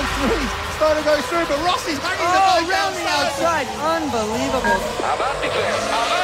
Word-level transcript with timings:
and 0.00 0.08
three 0.16 0.48
starting 0.80 1.04
to 1.04 1.08
go 1.08 1.20
through, 1.28 1.44
but 1.44 1.60
Rossi's 1.60 1.98
hanging 1.98 2.24
oh, 2.24 2.32
the 2.32 2.40
ball 2.40 2.64
around 2.64 2.94
the 2.96 3.04
outside. 3.04 3.68
Unbelievable. 3.76 4.80
How 5.04 5.14
about 5.16 5.36
the? 5.42 5.48
How 5.52 6.06
about 6.06 6.20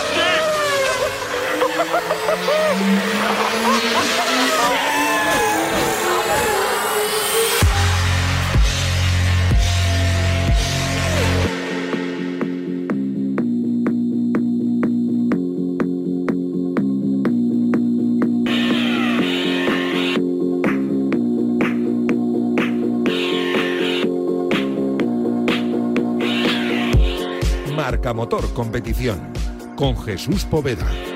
Marca 27.87 28.13
Motor 28.13 28.53
Competición 28.53 29.33
con 29.77 29.97
Jesús 29.97 30.45
Poveda. 30.45 31.16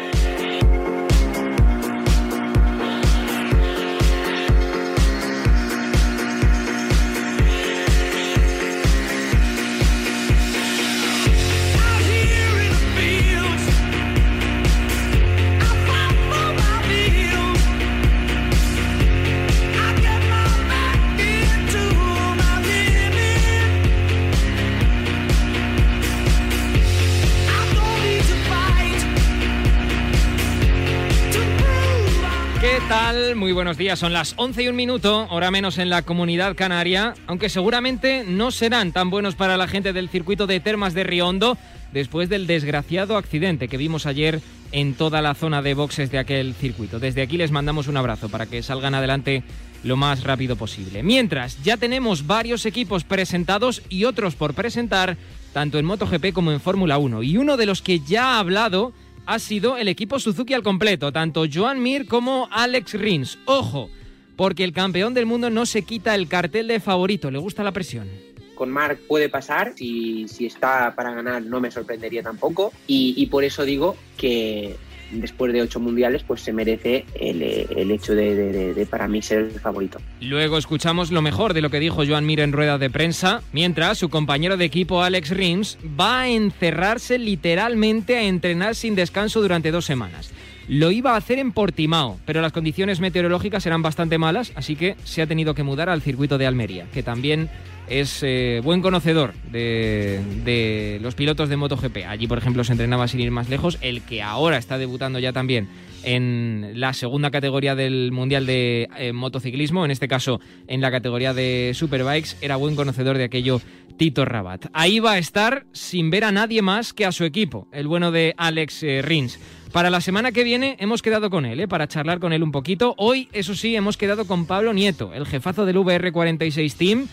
Buenos 33.53 33.79
días. 33.79 33.98
Son 33.98 34.12
las 34.12 34.34
11 34.37 34.62
y 34.62 34.69
un 34.69 34.77
minuto, 34.77 35.27
hora 35.29 35.51
menos 35.51 35.79
en 35.79 35.91
la 35.91 36.03
comunidad 36.03 36.55
canaria, 36.55 37.15
aunque 37.27 37.48
seguramente 37.48 38.25
no 38.27 38.53
serán 38.53 38.93
tan 38.93 39.11
buenos 39.11 39.34
para 39.34 39.56
la 39.56 39.67
gente 39.67 39.93
del 39.93 40.09
circuito 40.09 40.47
de 40.47 40.61
Termas 40.61 40.95
de 40.95 41.03
Riondo 41.03 41.59
después 41.93 42.28
del 42.28 42.47
desgraciado 42.47 43.17
accidente 43.17 43.67
que 43.67 43.77
vimos 43.77 44.06
ayer 44.06 44.41
en 44.71 44.95
toda 44.95 45.21
la 45.21 45.34
zona 45.34 45.62
de 45.62 45.75
boxes 45.75 46.12
de 46.12 46.19
aquel 46.19 46.55
circuito. 46.55 47.01
Desde 47.01 47.23
aquí 47.23 47.39
les 47.39 47.51
mandamos 47.51 47.89
un 47.89 47.97
abrazo 47.97 48.28
para 48.28 48.47
que 48.47 48.62
salgan 48.62 48.95
adelante 48.95 49.43
lo 49.83 49.97
más 49.97 50.23
rápido 50.23 50.55
posible. 50.55 51.03
Mientras, 51.03 51.61
ya 51.65 51.77
tenemos 51.77 52.27
varios 52.27 52.67
equipos 52.67 53.03
presentados 53.03 53.83
y 53.89 54.05
otros 54.05 54.37
por 54.37 54.55
presentar, 54.55 55.17
tanto 55.53 55.78
en 55.78 55.87
MotoGP 55.87 56.33
como 56.33 56.53
en 56.53 56.61
Fórmula 56.61 56.98
1. 56.98 57.25
Y 57.25 57.37
uno 57.37 57.56
de 57.56 57.67
los 57.67 57.83
que 57.83 57.98
ya 57.98 58.34
ha 58.34 58.39
hablado 58.39 58.93
ha 59.26 59.38
sido 59.38 59.76
el 59.76 59.88
equipo 59.88 60.18
Suzuki 60.18 60.54
al 60.54 60.62
completo, 60.62 61.12
tanto 61.12 61.44
Joan 61.52 61.82
Mir 61.82 62.06
como 62.06 62.48
Alex 62.50 62.94
Rins. 62.94 63.38
Ojo, 63.44 63.90
porque 64.36 64.64
el 64.64 64.72
campeón 64.72 65.14
del 65.14 65.26
mundo 65.26 65.50
no 65.50 65.66
se 65.66 65.82
quita 65.82 66.14
el 66.14 66.28
cartel 66.28 66.68
de 66.68 66.80
favorito, 66.80 67.30
le 67.30 67.38
gusta 67.38 67.62
la 67.62 67.72
presión. 67.72 68.08
con 68.54 68.70
Marc 68.70 68.98
puede 69.06 69.28
pasar, 69.28 69.72
si, 69.76 70.28
si 70.28 70.46
está 70.46 70.94
para 70.94 71.14
ganar 71.14 71.42
no 71.42 71.60
me 71.60 71.70
sorprendería 71.70 72.22
tampoco 72.22 72.72
y, 72.86 73.14
y 73.16 73.26
por 73.26 73.42
eso 73.44 73.64
digo 73.64 73.96
que 74.18 74.76
después 75.12 75.53
de 75.53 75.62
ocho 75.62 75.80
mundiales 75.80 76.22
pues 76.27 76.41
se 76.42 76.53
merece 76.53 77.05
el, 77.19 77.42
el 77.42 77.91
hecho 77.91 78.14
de, 78.14 78.75
de- 78.75 78.86
para 78.86 79.08
mí 79.08 79.22
ser 79.22 79.39
el 79.41 79.61
favorito. 79.61 80.00
Luego 80.20 80.58
escuchamos 80.58 81.11
lo 81.11 81.22
mejor 81.22 81.55
de 81.55 81.61
lo 81.61 81.70
que 81.70 81.80
dijo 81.80 82.05
Joan 82.06 82.27
Mir 82.27 82.41
en 82.41 82.53
rueda 82.53 82.78
de 82.78 82.91
prensa, 82.91 83.43
mientras 83.53 83.98
su 83.98 84.09
compañero 84.09 84.56
de 84.56 84.65
equipo 84.65 85.03
Alex 85.03 85.31
Rins 85.31 85.78
va 85.98 86.22
a 86.22 86.28
encerrarse 86.28 87.19
literalmente 87.19 88.16
a 88.16 88.22
entrenar 88.25 88.75
sin 88.75 88.94
descanso 88.94 89.41
durante 89.41 89.71
dos 89.71 89.84
semanas. 89.84 90.31
Lo 90.69 90.93
iba 90.93 91.15
a 91.15 91.16
hacer 91.16 91.38
en 91.41 91.50
Portimao, 91.50 92.21
pero 92.25 92.41
las 92.41 92.53
condiciones 92.53 93.00
meteorológicas 93.00 93.66
eran 93.66 93.82
bastante 93.82 94.19
malas, 94.19 94.53
así 94.54 94.77
que 94.77 94.94
se 95.03 95.21
ha 95.21 95.27
tenido 95.27 95.54
que 95.54 95.65
mudar 95.65 95.88
al 95.88 96.00
circuito 96.03 96.38
de 96.38 96.47
Almería, 96.47 96.87
que 96.92 97.03
también 97.03 97.48
es 97.91 98.23
eh, 98.23 98.61
buen 98.65 98.81
conocedor 98.81 99.34
de, 99.51 100.21
de 100.45 100.99
los 101.03 101.15
pilotos 101.15 101.49
de 101.49 101.56
MotoGP. 101.56 102.06
Allí, 102.09 102.27
por 102.27 102.39
ejemplo, 102.39 102.65
se 102.65 102.73
entrenaba 102.73 103.09
sin 103.09 103.21
ir 103.21 103.31
más 103.31 103.51
lejos, 103.51 103.77
el 103.83 104.01
que 104.03 104.23
ahora 104.23 104.56
está 104.56 104.78
debutando 104.78 105.19
ya 105.19 105.33
también 105.33 105.69
en 106.03 106.73
la 106.75 106.93
segunda 106.93 107.31
categoría 107.31 107.75
del 107.75 108.12
Mundial 108.12 108.47
de 108.47 108.89
eh, 108.97 109.12
Motociclismo, 109.12 109.84
en 109.84 109.91
este 109.91 110.09
caso 110.09 110.41
en 110.67 110.81
la 110.81 110.91
categoría 110.91 111.34
de 111.34 111.73
Superbikes, 111.75 112.37
era 112.41 112.56
buen 112.56 112.77
conocedor 112.77 113.19
de 113.19 113.25
aquello 113.25 113.61
Tito 113.97 114.25
Rabat. 114.25 114.67
Ahí 114.72 114.99
va 115.01 115.12
a 115.12 115.19
estar 115.19 115.67
sin 115.72 116.11
ver 116.11 116.25
a 116.25 116.33
nadie 116.33 116.62
más 116.62 116.93
que 116.93 117.05
a 117.05 117.12
su 117.12 117.25
equipo, 117.25 117.69
el 117.72 117.87
bueno 117.87 118.12
de 118.12 118.34
Alex 118.37 118.83
eh, 118.83 119.03
Rins. 119.03 119.39
Para 119.72 119.91
la 119.91 120.01
semana 120.01 120.33
que 120.33 120.43
viene 120.43 120.77
hemos 120.81 121.03
quedado 121.03 121.31
con 121.31 121.45
él, 121.45 121.61
eh, 121.61 121.69
para 121.69 121.87
charlar 121.87 122.19
con 122.19 122.33
él 122.33 122.43
un 122.43 122.51
poquito. 122.51 122.95
Hoy, 122.97 123.28
eso 123.33 123.55
sí, 123.55 123.77
hemos 123.77 123.97
quedado 123.97 124.27
con 124.27 124.47
Pablo 124.47 124.72
Nieto, 124.72 125.12
el 125.15 125.27
jefazo 125.27 125.67
del 125.67 125.77
VR46 125.77 126.75
Team, 126.75 127.09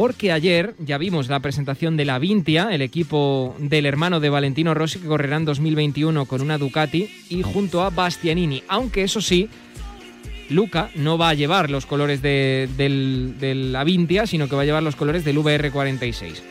porque 0.00 0.30
ayer 0.30 0.76
ya 0.78 0.96
vimos 0.96 1.28
la 1.28 1.40
presentación 1.40 1.96
de 1.96 2.04
la 2.04 2.20
Vintia, 2.20 2.68
el 2.70 2.82
equipo 2.82 3.56
del 3.58 3.84
hermano 3.84 4.20
de 4.20 4.30
Valentino 4.30 4.72
Rossi, 4.72 5.00
que 5.00 5.08
correrá 5.08 5.38
en 5.38 5.44
2021 5.44 6.24
con 6.26 6.40
una 6.40 6.56
Ducati, 6.56 7.10
y 7.28 7.42
junto 7.42 7.82
a 7.82 7.90
Bastianini. 7.90 8.62
Aunque 8.68 9.02
eso 9.02 9.20
sí, 9.20 9.48
Luca 10.50 10.88
no 10.94 11.18
va 11.18 11.30
a 11.30 11.34
llevar 11.34 11.68
los 11.68 11.84
colores 11.84 12.22
de, 12.22 12.68
de 12.76 13.54
la 13.56 13.82
Vintia, 13.82 14.28
sino 14.28 14.48
que 14.48 14.54
va 14.54 14.62
a 14.62 14.66
llevar 14.66 14.84
los 14.84 14.94
colores 14.94 15.24
del 15.24 15.38
VR46. 15.38 16.42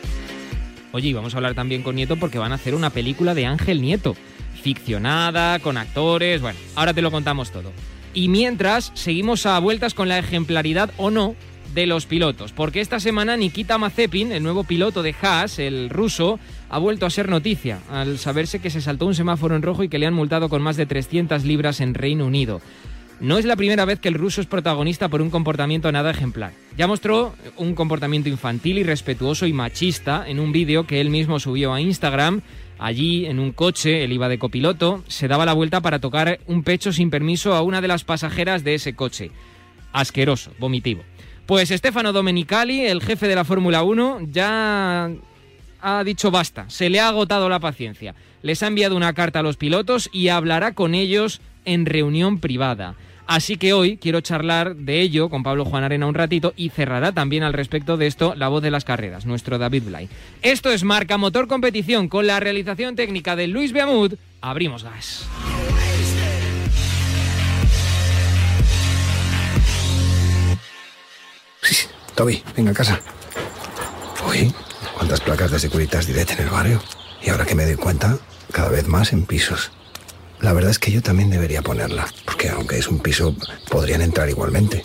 Oye, 0.92 1.08
y 1.08 1.14
vamos 1.14 1.32
a 1.32 1.38
hablar 1.38 1.54
también 1.54 1.82
con 1.82 1.96
Nieto 1.96 2.16
porque 2.16 2.36
van 2.36 2.52
a 2.52 2.56
hacer 2.56 2.74
una 2.74 2.90
película 2.90 3.32
de 3.32 3.46
Ángel 3.46 3.80
Nieto, 3.80 4.14
ficcionada, 4.60 5.58
con 5.60 5.78
actores, 5.78 6.42
bueno, 6.42 6.58
ahora 6.74 6.92
te 6.92 7.00
lo 7.00 7.10
contamos 7.10 7.50
todo. 7.50 7.72
Y 8.12 8.28
mientras, 8.28 8.92
seguimos 8.92 9.46
a 9.46 9.58
vueltas 9.58 9.94
con 9.94 10.10
la 10.10 10.18
ejemplaridad 10.18 10.90
o 10.98 11.10
no 11.10 11.34
de 11.74 11.86
los 11.86 12.06
pilotos, 12.06 12.52
porque 12.52 12.80
esta 12.80 13.00
semana 13.00 13.36
Nikita 13.36 13.78
Mazepin, 13.78 14.32
el 14.32 14.42
nuevo 14.42 14.64
piloto 14.64 15.02
de 15.02 15.14
Haas, 15.20 15.58
el 15.58 15.90
ruso, 15.90 16.38
ha 16.70 16.78
vuelto 16.78 17.06
a 17.06 17.10
ser 17.10 17.28
noticia 17.28 17.80
al 17.90 18.18
saberse 18.18 18.60
que 18.60 18.70
se 18.70 18.80
saltó 18.80 19.06
un 19.06 19.14
semáforo 19.14 19.56
en 19.56 19.62
rojo 19.62 19.82
y 19.82 19.88
que 19.88 19.98
le 19.98 20.06
han 20.06 20.14
multado 20.14 20.48
con 20.48 20.62
más 20.62 20.76
de 20.76 20.86
300 20.86 21.44
libras 21.44 21.80
en 21.80 21.94
Reino 21.94 22.26
Unido. 22.26 22.60
No 23.20 23.36
es 23.36 23.44
la 23.44 23.56
primera 23.56 23.84
vez 23.84 23.98
que 23.98 24.08
el 24.08 24.14
ruso 24.14 24.40
es 24.40 24.46
protagonista 24.46 25.08
por 25.08 25.20
un 25.20 25.30
comportamiento 25.30 25.90
nada 25.90 26.12
ejemplar. 26.12 26.52
Ya 26.76 26.86
mostró 26.86 27.34
un 27.56 27.74
comportamiento 27.74 28.28
infantil, 28.28 28.78
irrespetuoso 28.78 29.46
y 29.46 29.52
machista 29.52 30.24
en 30.28 30.38
un 30.38 30.52
vídeo 30.52 30.86
que 30.86 31.00
él 31.00 31.10
mismo 31.10 31.40
subió 31.40 31.74
a 31.74 31.80
Instagram. 31.80 32.42
Allí, 32.78 33.26
en 33.26 33.40
un 33.40 33.50
coche, 33.50 34.04
él 34.04 34.12
iba 34.12 34.28
de 34.28 34.38
copiloto, 34.38 35.02
se 35.08 35.26
daba 35.26 35.44
la 35.44 35.52
vuelta 35.52 35.80
para 35.80 35.98
tocar 35.98 36.38
un 36.46 36.62
pecho 36.62 36.92
sin 36.92 37.10
permiso 37.10 37.54
a 37.54 37.62
una 37.62 37.80
de 37.80 37.88
las 37.88 38.04
pasajeras 38.04 38.62
de 38.62 38.74
ese 38.74 38.94
coche. 38.94 39.32
Asqueroso, 39.92 40.52
vomitivo. 40.60 41.02
Pues 41.48 41.70
Stefano 41.70 42.12
Domenicali, 42.12 42.82
el 42.82 43.00
jefe 43.00 43.26
de 43.26 43.34
la 43.34 43.42
Fórmula 43.42 43.82
1, 43.82 44.18
ya 44.30 45.10
ha 45.80 46.04
dicho 46.04 46.30
basta, 46.30 46.68
se 46.68 46.90
le 46.90 47.00
ha 47.00 47.08
agotado 47.08 47.48
la 47.48 47.58
paciencia. 47.58 48.14
Les 48.42 48.62
ha 48.62 48.66
enviado 48.66 48.94
una 48.94 49.14
carta 49.14 49.38
a 49.38 49.42
los 49.42 49.56
pilotos 49.56 50.10
y 50.12 50.28
hablará 50.28 50.74
con 50.74 50.94
ellos 50.94 51.40
en 51.64 51.86
reunión 51.86 52.38
privada. 52.38 52.96
Así 53.26 53.56
que 53.56 53.72
hoy 53.72 53.96
quiero 53.96 54.20
charlar 54.20 54.76
de 54.76 55.00
ello 55.00 55.30
con 55.30 55.42
Pablo 55.42 55.64
Juan 55.64 55.84
Arena 55.84 56.04
un 56.04 56.14
ratito 56.14 56.52
y 56.54 56.68
cerrará 56.68 57.12
también 57.12 57.42
al 57.42 57.54
respecto 57.54 57.96
de 57.96 58.08
esto 58.08 58.34
la 58.36 58.48
voz 58.48 58.62
de 58.62 58.70
las 58.70 58.84
carreras, 58.84 59.24
nuestro 59.24 59.56
David 59.56 59.84
Blay. 59.84 60.10
Esto 60.42 60.70
es 60.70 60.84
Marca 60.84 61.16
Motor 61.16 61.48
Competición 61.48 62.10
con 62.10 62.26
la 62.26 62.40
realización 62.40 62.94
técnica 62.94 63.36
de 63.36 63.46
Luis 63.46 63.72
Beamud. 63.72 64.16
Abrimos 64.42 64.84
gas. 64.84 65.26
Toby, 72.14 72.42
venga 72.56 72.72
a 72.72 72.74
casa. 72.74 73.00
Uy, 74.28 74.52
cuántas 74.96 75.20
placas 75.20 75.50
de 75.50 75.58
Securitas 75.58 76.06
Direct 76.06 76.32
en 76.32 76.40
el 76.40 76.50
barrio. 76.50 76.82
Y 77.22 77.30
ahora 77.30 77.44
que 77.44 77.54
me 77.54 77.64
doy 77.64 77.76
cuenta, 77.76 78.18
cada 78.52 78.70
vez 78.70 78.86
más 78.86 79.12
en 79.12 79.24
pisos. 79.24 79.70
La 80.40 80.52
verdad 80.52 80.70
es 80.70 80.78
que 80.78 80.92
yo 80.92 81.02
también 81.02 81.30
debería 81.30 81.62
ponerla, 81.62 82.06
porque 82.24 82.48
aunque 82.48 82.78
es 82.78 82.88
un 82.88 83.00
piso, 83.00 83.34
podrían 83.70 84.02
entrar 84.02 84.28
igualmente. 84.28 84.84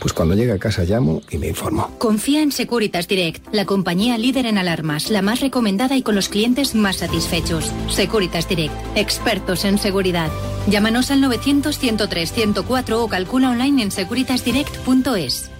Pues 0.00 0.12
cuando 0.12 0.36
llegue 0.36 0.52
a 0.52 0.58
casa 0.58 0.84
llamo 0.84 1.22
y 1.28 1.38
me 1.38 1.48
informo. 1.48 1.98
Confía 1.98 2.42
en 2.42 2.52
Securitas 2.52 3.08
Direct, 3.08 3.52
la 3.52 3.64
compañía 3.64 4.16
líder 4.16 4.46
en 4.46 4.56
alarmas, 4.56 5.10
la 5.10 5.22
más 5.22 5.40
recomendada 5.40 5.96
y 5.96 6.02
con 6.02 6.14
los 6.14 6.28
clientes 6.28 6.76
más 6.76 6.98
satisfechos. 6.98 7.72
Securitas 7.88 8.48
Direct, 8.48 8.74
expertos 8.96 9.64
en 9.64 9.78
seguridad. 9.78 10.30
Llámanos 10.68 11.10
al 11.10 11.20
900 11.20 11.78
103 11.78 12.32
104 12.32 13.02
o 13.02 13.08
calcula 13.08 13.50
online 13.50 13.82
en 13.82 13.90
securitasdirect.es. 13.90 15.50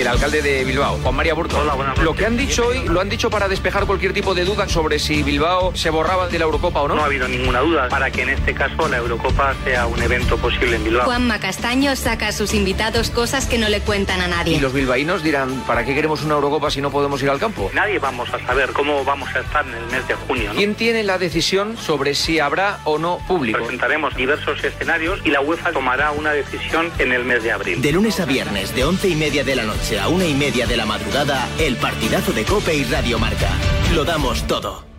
el 0.00 0.08
alcalde 0.08 0.42
de 0.42 0.64
Bilbao, 0.64 0.98
Juan 1.02 1.14
María 1.14 1.34
Burto. 1.34 1.62
Lo 2.02 2.14
que 2.14 2.26
han 2.26 2.36
dicho 2.36 2.66
hoy 2.66 2.80
lo 2.88 3.00
han 3.00 3.08
dicho 3.08 3.30
para 3.30 3.48
despejar 3.48 3.86
cualquier 3.86 4.12
tipo 4.12 4.34
de 4.34 4.44
duda 4.44 4.68
sobre 4.68 4.98
si 4.98 5.22
Bilbao 5.22 5.74
se 5.76 5.90
borraba 5.90 6.26
de 6.28 6.38
la 6.38 6.46
Eurocopa 6.46 6.80
o 6.82 6.88
no. 6.88 6.96
No 6.96 7.02
ha 7.02 7.06
habido 7.06 7.28
ninguna 7.28 7.60
duda 7.60 7.88
para 7.88 8.10
que 8.10 8.22
en 8.22 8.30
este 8.30 8.54
caso 8.54 8.88
la 8.88 8.96
Eurocopa 8.96 9.54
sea 9.64 9.86
un 9.86 10.02
evento 10.02 10.36
posible 10.38 10.76
en 10.76 10.84
Bilbao. 10.84 11.04
Juanma 11.04 11.38
Castaño 11.38 11.94
saca 11.94 12.28
a 12.28 12.32
sus 12.32 12.54
invitados 12.54 13.10
cosas 13.10 13.46
que 13.46 13.56
no 13.56 13.68
le 13.68 13.80
cuentan 13.80 14.20
a 14.20 14.26
nadie. 14.26 14.56
Y 14.56 14.60
los 14.60 14.72
bilbaínos 14.72 15.22
dirán, 15.22 15.62
¿para 15.66 15.84
qué 15.84 15.94
queremos 15.94 16.22
una 16.22 16.34
Eurocopa 16.34 16.70
si 16.70 16.80
no 16.80 16.90
podemos 16.90 17.22
ir 17.22 17.30
al 17.30 17.38
campo? 17.38 17.70
Nadie 17.72 18.00
vamos 18.00 18.28
a 18.34 18.44
saber 18.44 18.72
cómo 18.72 19.04
vamos 19.04 19.28
a 19.34 19.40
estar 19.40 19.64
en 19.64 19.74
el 19.74 19.86
mes 19.86 20.08
de 20.08 20.14
junio. 20.14 20.48
¿no? 20.52 20.58
¿Quién 20.58 20.74
tiene 20.74 21.04
la 21.04 21.18
decisión 21.18 21.76
sobre 21.76 22.14
si 22.14 22.40
habrá 22.40 22.80
o 22.84 22.98
no 22.98 23.18
público? 23.28 23.58
Presentaremos 23.58 24.16
diversos 24.16 24.62
escenarios 24.64 25.20
y 25.24 25.30
la 25.30 25.40
UEFA 25.40 25.72
tomará 25.72 26.10
una 26.10 26.32
decisión 26.32 26.90
en 26.98 27.12
el 27.12 27.24
mes 27.24 27.44
de 27.44 27.52
abril. 27.52 27.80
De 27.80 27.92
lunes 27.92 28.18
a 28.18 28.24
viernes, 28.24 28.74
de 28.74 28.84
once 28.84 29.08
y 29.08 29.14
media 29.14 29.44
de 29.44 29.54
la 29.54 29.62
noche 29.62 29.83
a 29.92 30.08
una 30.08 30.24
y 30.24 30.32
media 30.32 30.66
de 30.66 30.78
la 30.78 30.86
madrugada, 30.86 31.46
el 31.58 31.76
partidazo 31.76 32.32
de 32.32 32.44
Cope 32.46 32.74
y 32.74 32.84
Radio 32.84 33.18
Marca. 33.18 33.50
Lo 33.94 34.04
damos 34.04 34.46
todo. 34.46 34.93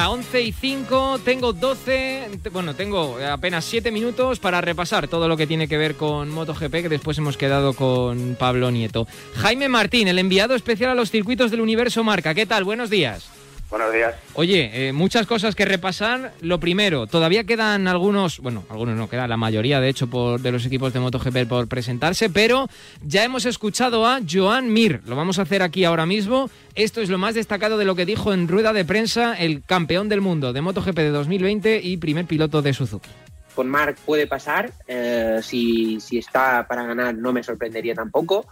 Allá. 0.00 0.10
11 0.10 0.42
y 0.42 0.52
5, 0.52 1.20
tengo 1.24 1.52
12, 1.52 2.40
bueno, 2.52 2.74
tengo 2.74 3.18
apenas 3.30 3.64
7 3.64 3.90
minutos 3.90 4.38
para 4.38 4.60
repasar 4.60 5.08
todo 5.08 5.28
lo 5.28 5.36
que 5.36 5.46
tiene 5.46 5.68
que 5.68 5.76
ver 5.76 5.96
con 5.96 6.30
MotoGP, 6.30 6.72
que 6.72 6.88
después 6.88 7.18
hemos 7.18 7.36
quedado 7.36 7.74
con 7.74 8.36
Pablo 8.38 8.70
Nieto. 8.70 9.06
Jaime 9.36 9.68
Martín, 9.68 10.08
el 10.08 10.18
enviado 10.18 10.54
especial 10.54 10.90
a 10.90 10.94
los 10.94 11.10
circuitos 11.10 11.50
del 11.50 11.60
Universo 11.60 12.02
Marca. 12.02 12.34
¿Qué 12.34 12.46
tal? 12.46 12.64
Buenos 12.64 12.90
días. 12.90 13.30
Buenos 13.70 13.92
días. 13.92 14.16
Oye, 14.34 14.88
eh, 14.88 14.92
muchas 14.92 15.28
cosas 15.28 15.54
que 15.54 15.64
repasar. 15.64 16.32
Lo 16.40 16.58
primero, 16.58 17.06
todavía 17.06 17.44
quedan 17.44 17.86
algunos, 17.86 18.40
bueno, 18.40 18.64
algunos 18.68 18.96
no, 18.96 19.08
queda 19.08 19.28
la 19.28 19.36
mayoría, 19.36 19.80
de 19.80 19.88
hecho, 19.88 20.08
por, 20.08 20.40
de 20.40 20.50
los 20.50 20.66
equipos 20.66 20.92
de 20.92 20.98
MotoGP 20.98 21.48
por 21.48 21.68
presentarse, 21.68 22.30
pero 22.30 22.68
ya 23.02 23.22
hemos 23.22 23.46
escuchado 23.46 24.06
a 24.06 24.20
Joan 24.28 24.72
Mir. 24.72 25.02
Lo 25.06 25.14
vamos 25.14 25.38
a 25.38 25.42
hacer 25.42 25.62
aquí 25.62 25.84
ahora 25.84 26.04
mismo. 26.04 26.50
Esto 26.74 27.00
es 27.00 27.10
lo 27.10 27.18
más 27.18 27.36
destacado 27.36 27.78
de 27.78 27.84
lo 27.84 27.94
que 27.94 28.06
dijo 28.06 28.32
en 28.32 28.48
rueda 28.48 28.72
de 28.72 28.84
prensa 28.84 29.34
el 29.34 29.62
campeón 29.62 30.08
del 30.08 30.20
mundo 30.20 30.52
de 30.52 30.62
MotoGP 30.62 30.96
de 30.96 31.10
2020 31.10 31.80
y 31.80 31.96
primer 31.98 32.26
piloto 32.26 32.62
de 32.62 32.72
Suzuki. 32.72 33.10
Con 33.54 33.68
Marc 33.68 33.98
puede 34.00 34.26
pasar, 34.26 34.72
eh, 34.88 35.38
si, 35.42 36.00
si 36.00 36.18
está 36.18 36.66
para 36.66 36.84
ganar 36.84 37.14
no 37.14 37.32
me 37.32 37.42
sorprendería 37.44 37.94
tampoco, 37.94 38.46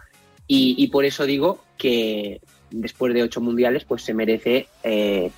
y, 0.47 0.77
y 0.79 0.89
por 0.89 1.05
eso 1.05 1.27
digo 1.27 1.65
que 1.77 2.41
después 2.71 3.15
de 3.15 3.23
ocho 3.23 3.41
mundiales, 3.41 3.85
pues 3.85 4.03
se 4.03 4.15
merece 4.15 4.69
eh, 4.83 5.31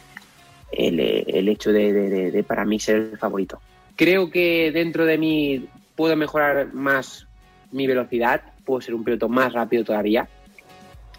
el, 0.72 1.00
el, 1.00 1.48
hecho 1.48 1.72
de, 1.72 2.44
para 2.46 2.64
mí 2.64 2.78
ser 2.78 2.96
el 2.96 3.18
favorito. 3.18 3.60
Creo 3.96 4.30
que 4.30 4.70
dentro 4.72 5.04
de 5.04 5.18
mí 5.18 5.68
puedo 5.96 6.16
mejorar 6.16 6.72
más 6.72 7.26
mi 7.72 7.86
velocidad, 7.86 8.42
puedo 8.64 8.80
ser 8.80 8.94
un 8.94 9.04
piloto 9.04 9.28
más 9.28 9.52
rápido 9.52 9.84
todavía, 9.84 10.28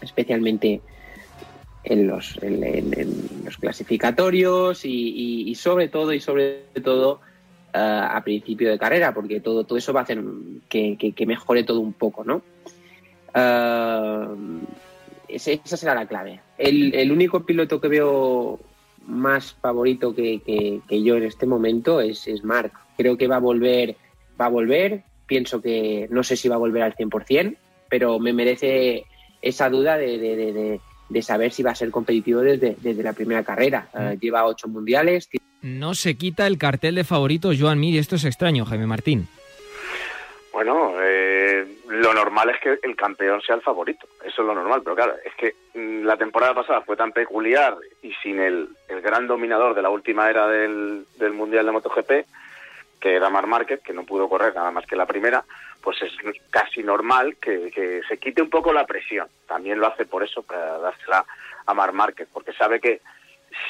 especialmente 0.00 0.80
en 1.84 2.06
los, 2.06 2.38
en, 2.42 3.44
los 3.44 3.56
clasificatorios 3.56 4.84
y, 4.84 5.54
sobre 5.54 5.88
todo 5.88 6.12
y 6.12 6.20
sobre 6.20 6.64
todo 6.82 7.20
uh, 7.74 7.78
a 7.78 8.20
principio 8.24 8.70
de 8.70 8.78
carrera, 8.78 9.12
porque 9.12 9.40
todo, 9.40 9.64
todo 9.64 9.78
eso 9.78 9.92
va 9.92 10.00
a 10.00 10.02
hacer 10.04 10.22
que, 10.68 10.96
que, 10.96 11.26
mejore 11.26 11.64
todo 11.64 11.80
un 11.80 11.92
poco, 11.92 12.24
¿no? 12.24 12.42
Uh, 13.34 14.60
esa 15.34 15.76
será 15.76 15.94
la 15.94 16.06
clave. 16.06 16.40
El, 16.58 16.94
el, 16.94 17.12
único 17.12 17.44
piloto 17.44 17.80
que 17.80 17.88
veo 17.88 18.60
más 19.06 19.54
favorito 19.54 20.14
que, 20.14 20.40
que, 20.40 20.80
que 20.88 21.02
yo 21.02 21.16
en 21.16 21.24
este 21.24 21.46
momento 21.46 22.00
es, 22.00 22.26
es, 22.28 22.44
Mark. 22.44 22.72
Creo 22.96 23.16
que 23.16 23.26
va 23.26 23.36
a 23.36 23.40
volver, 23.40 23.96
va 24.40 24.46
a 24.46 24.50
volver. 24.50 25.04
Pienso 25.26 25.60
que 25.62 26.08
no 26.10 26.22
sé 26.22 26.36
si 26.36 26.48
va 26.48 26.56
a 26.56 26.58
volver 26.58 26.82
al 26.82 26.94
100%, 26.94 27.56
pero 27.88 28.18
me 28.18 28.32
merece 28.32 29.04
esa 29.40 29.70
duda 29.70 29.96
de, 29.96 30.18
de, 30.18 30.36
de, 30.36 30.80
de 31.08 31.22
saber 31.22 31.52
si 31.52 31.62
va 31.62 31.72
a 31.72 31.74
ser 31.74 31.90
competitivo 31.90 32.40
desde, 32.40 32.76
desde 32.80 33.02
la 33.02 33.12
primera 33.12 33.42
carrera. 33.42 33.88
Uh, 33.92 34.18
lleva 34.18 34.46
ocho 34.46 34.68
mundiales. 34.68 35.28
No 35.60 35.94
se 35.94 36.16
quita 36.16 36.46
el 36.46 36.58
cartel 36.58 36.96
de 36.96 37.04
favorito 37.04 37.52
Joan 37.58 37.80
Mir 37.80 37.94
y 37.94 37.98
esto 37.98 38.16
es 38.16 38.24
extraño, 38.24 38.64
Jaime 38.64 38.86
Martín. 38.86 39.28
Bueno, 40.64 40.94
eh, 41.02 41.66
lo 41.88 42.14
normal 42.14 42.50
es 42.50 42.60
que 42.60 42.78
el 42.84 42.94
campeón 42.94 43.42
sea 43.42 43.56
el 43.56 43.62
favorito, 43.62 44.06
eso 44.24 44.42
es 44.42 44.46
lo 44.46 44.54
normal, 44.54 44.80
pero 44.84 44.94
claro, 44.94 45.16
es 45.24 45.34
que 45.34 45.56
mmm, 45.74 46.04
la 46.04 46.16
temporada 46.16 46.54
pasada 46.54 46.82
fue 46.82 46.96
tan 46.96 47.10
peculiar 47.10 47.76
y 48.00 48.12
sin 48.22 48.38
el, 48.38 48.68
el 48.86 49.00
gran 49.00 49.26
dominador 49.26 49.74
de 49.74 49.82
la 49.82 49.90
última 49.90 50.30
era 50.30 50.46
del, 50.46 51.04
del, 51.18 51.32
Mundial 51.32 51.66
de 51.66 51.72
MotoGP, 51.72 52.10
que 53.00 53.16
era 53.16 53.28
Mar 53.28 53.48
Márquez, 53.48 53.80
que 53.80 53.92
no 53.92 54.04
pudo 54.04 54.28
correr 54.28 54.54
nada 54.54 54.70
más 54.70 54.86
que 54.86 54.94
la 54.94 55.04
primera, 55.04 55.44
pues 55.80 56.00
es 56.00 56.12
casi 56.50 56.84
normal 56.84 57.38
que, 57.40 57.72
que 57.72 58.02
se 58.08 58.18
quite 58.18 58.40
un 58.40 58.50
poco 58.50 58.72
la 58.72 58.86
presión. 58.86 59.26
También 59.48 59.80
lo 59.80 59.88
hace 59.88 60.06
por 60.06 60.22
eso, 60.22 60.44
para 60.44 60.78
dársela 60.78 61.24
a 61.66 61.74
Mar 61.74 61.92
Márquez, 61.92 62.28
porque 62.32 62.52
sabe 62.52 62.78
que 62.78 63.00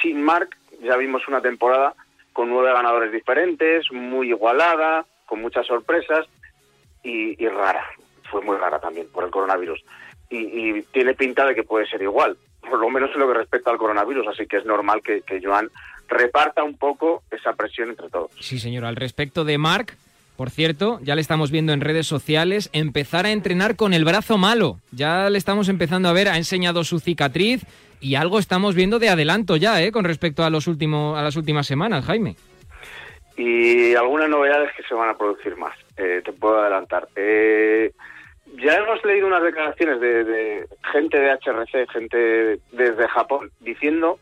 sin 0.03 0.23
Marc 0.23 0.59
ya 0.83 0.99
vimos 0.99 1.27
una 1.27 1.41
temporada 1.41 1.95
con 2.35 2.51
nueve 2.51 2.71
ganadores 2.71 3.13
diferentes, 3.13 3.91
muy 3.91 4.29
igualada, 4.29 5.07
con 5.25 5.41
muchas 5.41 5.67
sorpresas, 5.67 6.29
y, 7.03 7.43
y, 7.43 7.49
rara, 7.49 7.85
fue 8.31 8.43
muy 8.43 8.57
rara 8.57 8.79
también 8.79 9.07
por 9.13 9.25
el 9.25 9.31
coronavirus. 9.31 9.83
Y, 10.31 10.37
y, 10.39 10.83
tiene 10.93 11.15
pinta 11.15 11.45
de 11.47 11.55
que 11.55 11.63
puede 11.63 11.87
ser 11.87 12.03
igual, 12.03 12.37
por 12.61 12.79
lo 12.79 12.89
menos 12.91 13.11
en 13.15 13.21
lo 13.21 13.29
que 13.29 13.39
respecta 13.39 13.71
al 13.71 13.79
coronavirus, 13.79 14.29
así 14.29 14.47
que 14.47 14.59
es 14.59 14.65
normal 14.65 15.03
que, 15.03 15.23
Joan 15.43 15.71
reparta 16.09 16.63
un 16.63 16.77
poco 16.77 17.23
esa 17.31 17.55
presión 17.55 17.91
entre 17.91 18.09
todos. 18.09 18.31
Sí, 18.41 18.59
señor. 18.59 18.85
Al 18.85 18.97
respecto 18.97 19.45
de 19.45 19.57
Marc, 19.57 19.97
por 20.37 20.51
cierto, 20.51 20.99
ya 21.03 21.15
le 21.15 21.21
estamos 21.21 21.51
viendo 21.51 21.73
en 21.73 21.81
redes 21.81 22.07
sociales 22.07 22.69
empezar 22.73 23.27
a 23.27 23.31
entrenar 23.31 23.77
con 23.77 23.95
el 23.95 24.05
brazo 24.05 24.39
malo. 24.39 24.79
Ya 24.91 25.31
le 25.31 25.39
estamos 25.39 25.69
empezando 25.69 26.09
a 26.09 26.13
ver, 26.13 26.29
ha 26.29 26.37
enseñado 26.37 26.85
su 26.85 27.01
cicatriz 27.01 27.65
y 28.01 28.17
algo 28.17 28.39
estamos 28.39 28.75
viendo 28.75 28.99
de 28.99 29.09
adelanto 29.09 29.57
ya, 29.57 29.83
¿eh? 29.83 29.93
Con 29.93 30.05
respecto 30.05 30.45
a, 30.45 30.51
los 30.51 30.67
últimos, 30.67 31.17
a 31.19 31.23
las 31.23 31.37
últimas 31.37 31.67
semanas, 31.67 32.05
Jaime. 32.05 32.37
Y 33.37 33.95
algunas 33.95 34.29
novedades 34.29 34.71
que 34.77 34.83
se 34.83 34.95
van 34.95 35.09
a 35.09 35.17
producir 35.17 35.57
más 35.57 35.77
eh, 35.97 36.23
te 36.25 36.33
puedo 36.33 36.61
adelantar. 36.61 37.09
Eh, 37.17 37.93
ya 38.57 38.75
hemos 38.75 39.03
leído 39.05 39.27
unas 39.27 39.43
declaraciones 39.43 40.01
de, 40.01 40.25
de, 40.25 40.67
gente 40.93 41.19
de 41.19 41.33
HRC, 41.33 41.91
gente 41.91 42.59
desde 42.73 43.09
Japón, 43.09 43.51
diciendo 43.61 44.19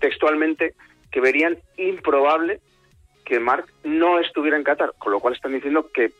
textualmente 0.00 0.74
que 1.10 1.20
verían 1.20 1.58
improbable 1.76 2.60
que 3.24 3.40
Mark 3.40 3.66
no 3.84 4.18
estuviera 4.18 4.56
en 4.56 4.64
Qatar, 4.64 4.92
con 4.98 5.12
lo 5.12 5.20
cual 5.20 5.34
están 5.34 5.52
diciendo 5.52 5.90
que 5.92 6.12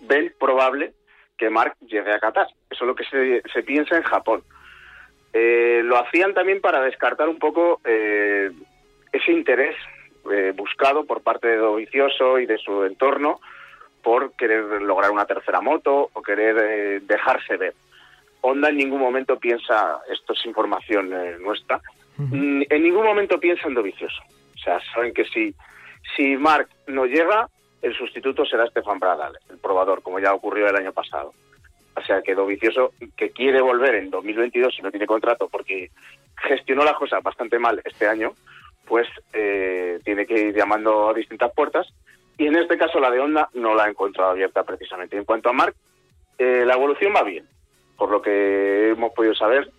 ven 0.00 0.32
probable 0.38 0.92
que 1.38 1.50
Mark 1.50 1.76
llegue 1.80 2.12
a 2.12 2.20
Qatar. 2.20 2.46
Eso 2.70 2.84
es 2.84 2.88
lo 2.88 2.94
que 2.94 3.04
se, 3.04 3.42
se 3.52 3.62
piensa 3.62 3.96
en 3.96 4.02
Japón. 4.02 4.42
Eh, 5.32 5.80
lo 5.84 5.98
hacían 5.98 6.34
también 6.34 6.60
para 6.60 6.82
descartar 6.82 7.28
un 7.28 7.38
poco 7.38 7.80
eh, 7.84 8.50
ese 9.12 9.32
interés 9.32 9.76
eh, 10.30 10.52
buscado 10.54 11.04
por 11.04 11.22
parte 11.22 11.48
de 11.48 11.56
Dovicioso 11.56 12.38
y 12.38 12.46
de 12.46 12.58
su 12.58 12.84
entorno 12.84 13.40
por 14.02 14.32
querer 14.32 14.82
lograr 14.82 15.10
una 15.10 15.24
tercera 15.26 15.60
moto 15.60 16.10
o 16.12 16.22
querer 16.22 16.56
eh, 16.58 17.00
dejarse 17.00 17.56
ver. 17.56 17.74
Honda 18.40 18.68
en 18.68 18.76
ningún 18.76 19.00
momento 19.00 19.38
piensa, 19.38 20.00
esto 20.10 20.32
es 20.32 20.44
información 20.46 21.12
eh, 21.12 21.36
nuestra, 21.40 21.80
uh 22.18 22.22
-huh. 22.22 22.66
en 22.68 22.82
ningún 22.82 23.04
momento 23.04 23.38
piensa 23.38 23.68
en 23.68 23.74
Dovicioso. 23.74 24.22
O 24.54 24.58
sea, 24.58 24.80
saben 24.92 25.14
que 25.14 25.24
si, 25.24 25.54
si 26.16 26.36
Mark 26.36 26.68
no 26.88 27.06
llega, 27.06 27.48
el 27.80 27.94
sustituto 27.94 28.44
será 28.44 28.66
Stefan 28.66 28.98
Bradal, 28.98 29.38
el 29.50 29.58
probador, 29.58 30.02
como 30.02 30.18
ya 30.18 30.34
ocurrió 30.34 30.68
el 30.68 30.76
año 30.76 30.92
pasado. 30.92 31.32
O 31.94 32.02
sea, 32.02 32.22
que 32.22 32.34
Dovicioso, 32.34 32.92
que 33.16 33.30
quiere 33.30 33.60
volver 33.60 33.96
en 33.96 34.10
2022 34.10 34.74
si 34.74 34.82
no 34.82 34.90
tiene 34.90 35.06
contrato, 35.06 35.48
porque 35.48 35.90
gestionó 36.36 36.84
la 36.84 36.94
cosa 36.94 37.20
bastante 37.20 37.58
mal 37.58 37.80
este 37.84 38.08
año, 38.08 38.32
pues 38.86 39.08
eh, 39.32 40.00
tiene 40.04 40.26
que 40.26 40.34
ir 40.34 40.54
llamando 40.54 41.10
a 41.10 41.14
distintas 41.14 41.52
puertas 41.54 41.86
y 42.38 42.46
en 42.46 42.56
este 42.56 42.78
caso 42.78 42.98
la 42.98 43.10
de 43.10 43.20
Honda 43.20 43.48
no 43.54 43.74
la 43.74 43.84
ha 43.84 43.88
encontrado 43.88 44.30
abierta 44.30 44.64
precisamente. 44.64 45.16
En 45.16 45.24
cuanto 45.24 45.48
a 45.48 45.52
Mark, 45.52 45.74
eh, 46.38 46.64
la 46.66 46.74
evolución 46.74 47.12
va 47.14 47.22
bien, 47.22 47.46
por 47.96 48.10
lo 48.10 48.20
que 48.22 48.90
hemos 48.90 49.12
podido 49.12 49.34
saber, 49.34 49.70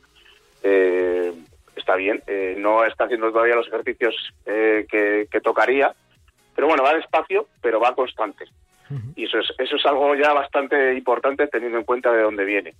eh, 0.63 1.33
está 1.75 1.95
bien, 1.95 2.23
eh, 2.27 2.55
no 2.57 2.85
está 2.85 3.05
haciendo 3.05 3.31
todavía 3.31 3.55
los 3.55 3.67
ejercicios 3.67 4.15
eh, 4.45 4.85
que, 4.89 5.27
que, 5.29 5.41
tocaría, 5.41 5.93
pero 6.55 6.67
bueno, 6.67 6.83
va 6.83 6.93
despacio, 6.93 7.47
pero 7.61 7.79
va 7.79 7.95
constante. 7.95 8.45
Uh 8.89 8.93
-huh. 8.93 9.13
Y 9.15 9.25
eso 9.25 9.39
es, 9.39 9.53
eso 9.57 9.75
es 9.75 9.85
algo 9.85 10.15
ya 10.15 10.33
bastante 10.33 10.93
importante 10.93 11.47
teniendo 11.47 11.79
en 11.79 11.83
cuenta 11.83 12.11
de 12.11 12.21
dónde 12.21 12.45
viene. 12.45 12.75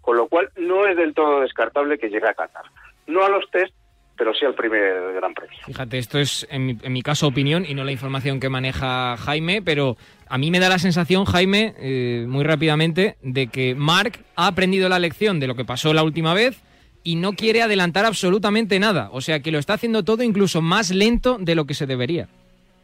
Con 0.00 0.16
lo 0.16 0.26
cual 0.28 0.50
no 0.56 0.86
es 0.86 0.96
del 0.96 1.14
todo 1.14 1.40
descartable 1.40 1.98
que 1.98 2.08
llegue 2.08 2.28
a 2.28 2.34
Qatar. 2.34 2.64
No 3.06 3.24
a 3.24 3.28
los 3.28 3.50
test, 3.50 3.74
pero 4.18 4.34
sí 4.34 4.44
al 4.44 4.54
primer 4.54 5.14
Gran 5.14 5.32
Premio. 5.32 5.56
Fíjate, 5.64 5.96
esto 5.98 6.18
es 6.18 6.46
en 6.50 6.66
mi, 6.66 6.76
en 6.82 6.92
mi 6.92 7.02
caso 7.02 7.28
opinión 7.28 7.64
y 7.64 7.74
no 7.74 7.84
la 7.84 7.92
información 7.92 8.40
que 8.40 8.48
maneja 8.48 9.16
Jaime, 9.16 9.62
pero 9.62 9.96
a 10.28 10.36
mí 10.36 10.50
me 10.50 10.58
da 10.58 10.68
la 10.68 10.78
sensación, 10.78 11.24
Jaime, 11.24 11.74
eh, 11.78 12.24
muy 12.28 12.42
rápidamente, 12.44 13.16
de 13.22 13.46
que 13.46 13.74
Mark 13.76 14.18
ha 14.36 14.48
aprendido 14.48 14.88
la 14.88 14.98
lección 14.98 15.38
de 15.40 15.46
lo 15.46 15.54
que 15.54 15.64
pasó 15.64 15.94
la 15.94 16.02
última 16.02 16.34
vez 16.34 16.60
y 17.04 17.14
no 17.16 17.32
quiere 17.34 17.62
adelantar 17.62 18.04
absolutamente 18.04 18.78
nada. 18.80 19.08
O 19.12 19.20
sea, 19.20 19.40
que 19.40 19.52
lo 19.52 19.58
está 19.58 19.74
haciendo 19.74 20.02
todo 20.02 20.22
incluso 20.24 20.60
más 20.60 20.90
lento 20.90 21.38
de 21.40 21.54
lo 21.54 21.64
que 21.64 21.74
se 21.74 21.86
debería. 21.86 22.28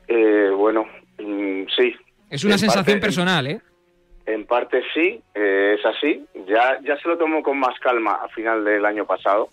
Eh, 0.08 0.50
bueno, 0.56 0.86
mm, 1.18 1.64
sí. 1.76 1.94
Es 2.30 2.44
una 2.44 2.54
En 2.54 2.58
sensación 2.60 2.84
parte- 2.94 3.00
personal, 3.00 3.46
¿eh? 3.48 3.60
En 4.26 4.46
parte 4.46 4.82
sí, 4.94 5.20
eh, 5.34 5.76
es 5.78 5.84
así. 5.84 6.24
Ya, 6.48 6.78
ya 6.82 6.96
se 7.02 7.08
lo 7.08 7.18
tomó 7.18 7.42
con 7.42 7.58
más 7.58 7.78
calma 7.80 8.20
a 8.24 8.28
final 8.28 8.64
del 8.64 8.86
año 8.86 9.04
pasado, 9.04 9.50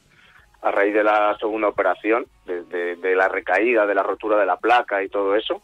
a 0.62 0.72
raíz 0.72 0.94
de 0.94 1.04
la 1.04 1.36
segunda 1.40 1.68
operación, 1.68 2.26
de, 2.46 3.16
la 3.16 3.28
recaída, 3.28 3.86
de 3.86 3.96
la 3.96 4.04
rotura 4.04 4.38
de 4.38 4.46
la 4.46 4.58
placa 4.58 5.04
y 5.04 5.10
todo 5.10 5.36
eso. 5.36 5.62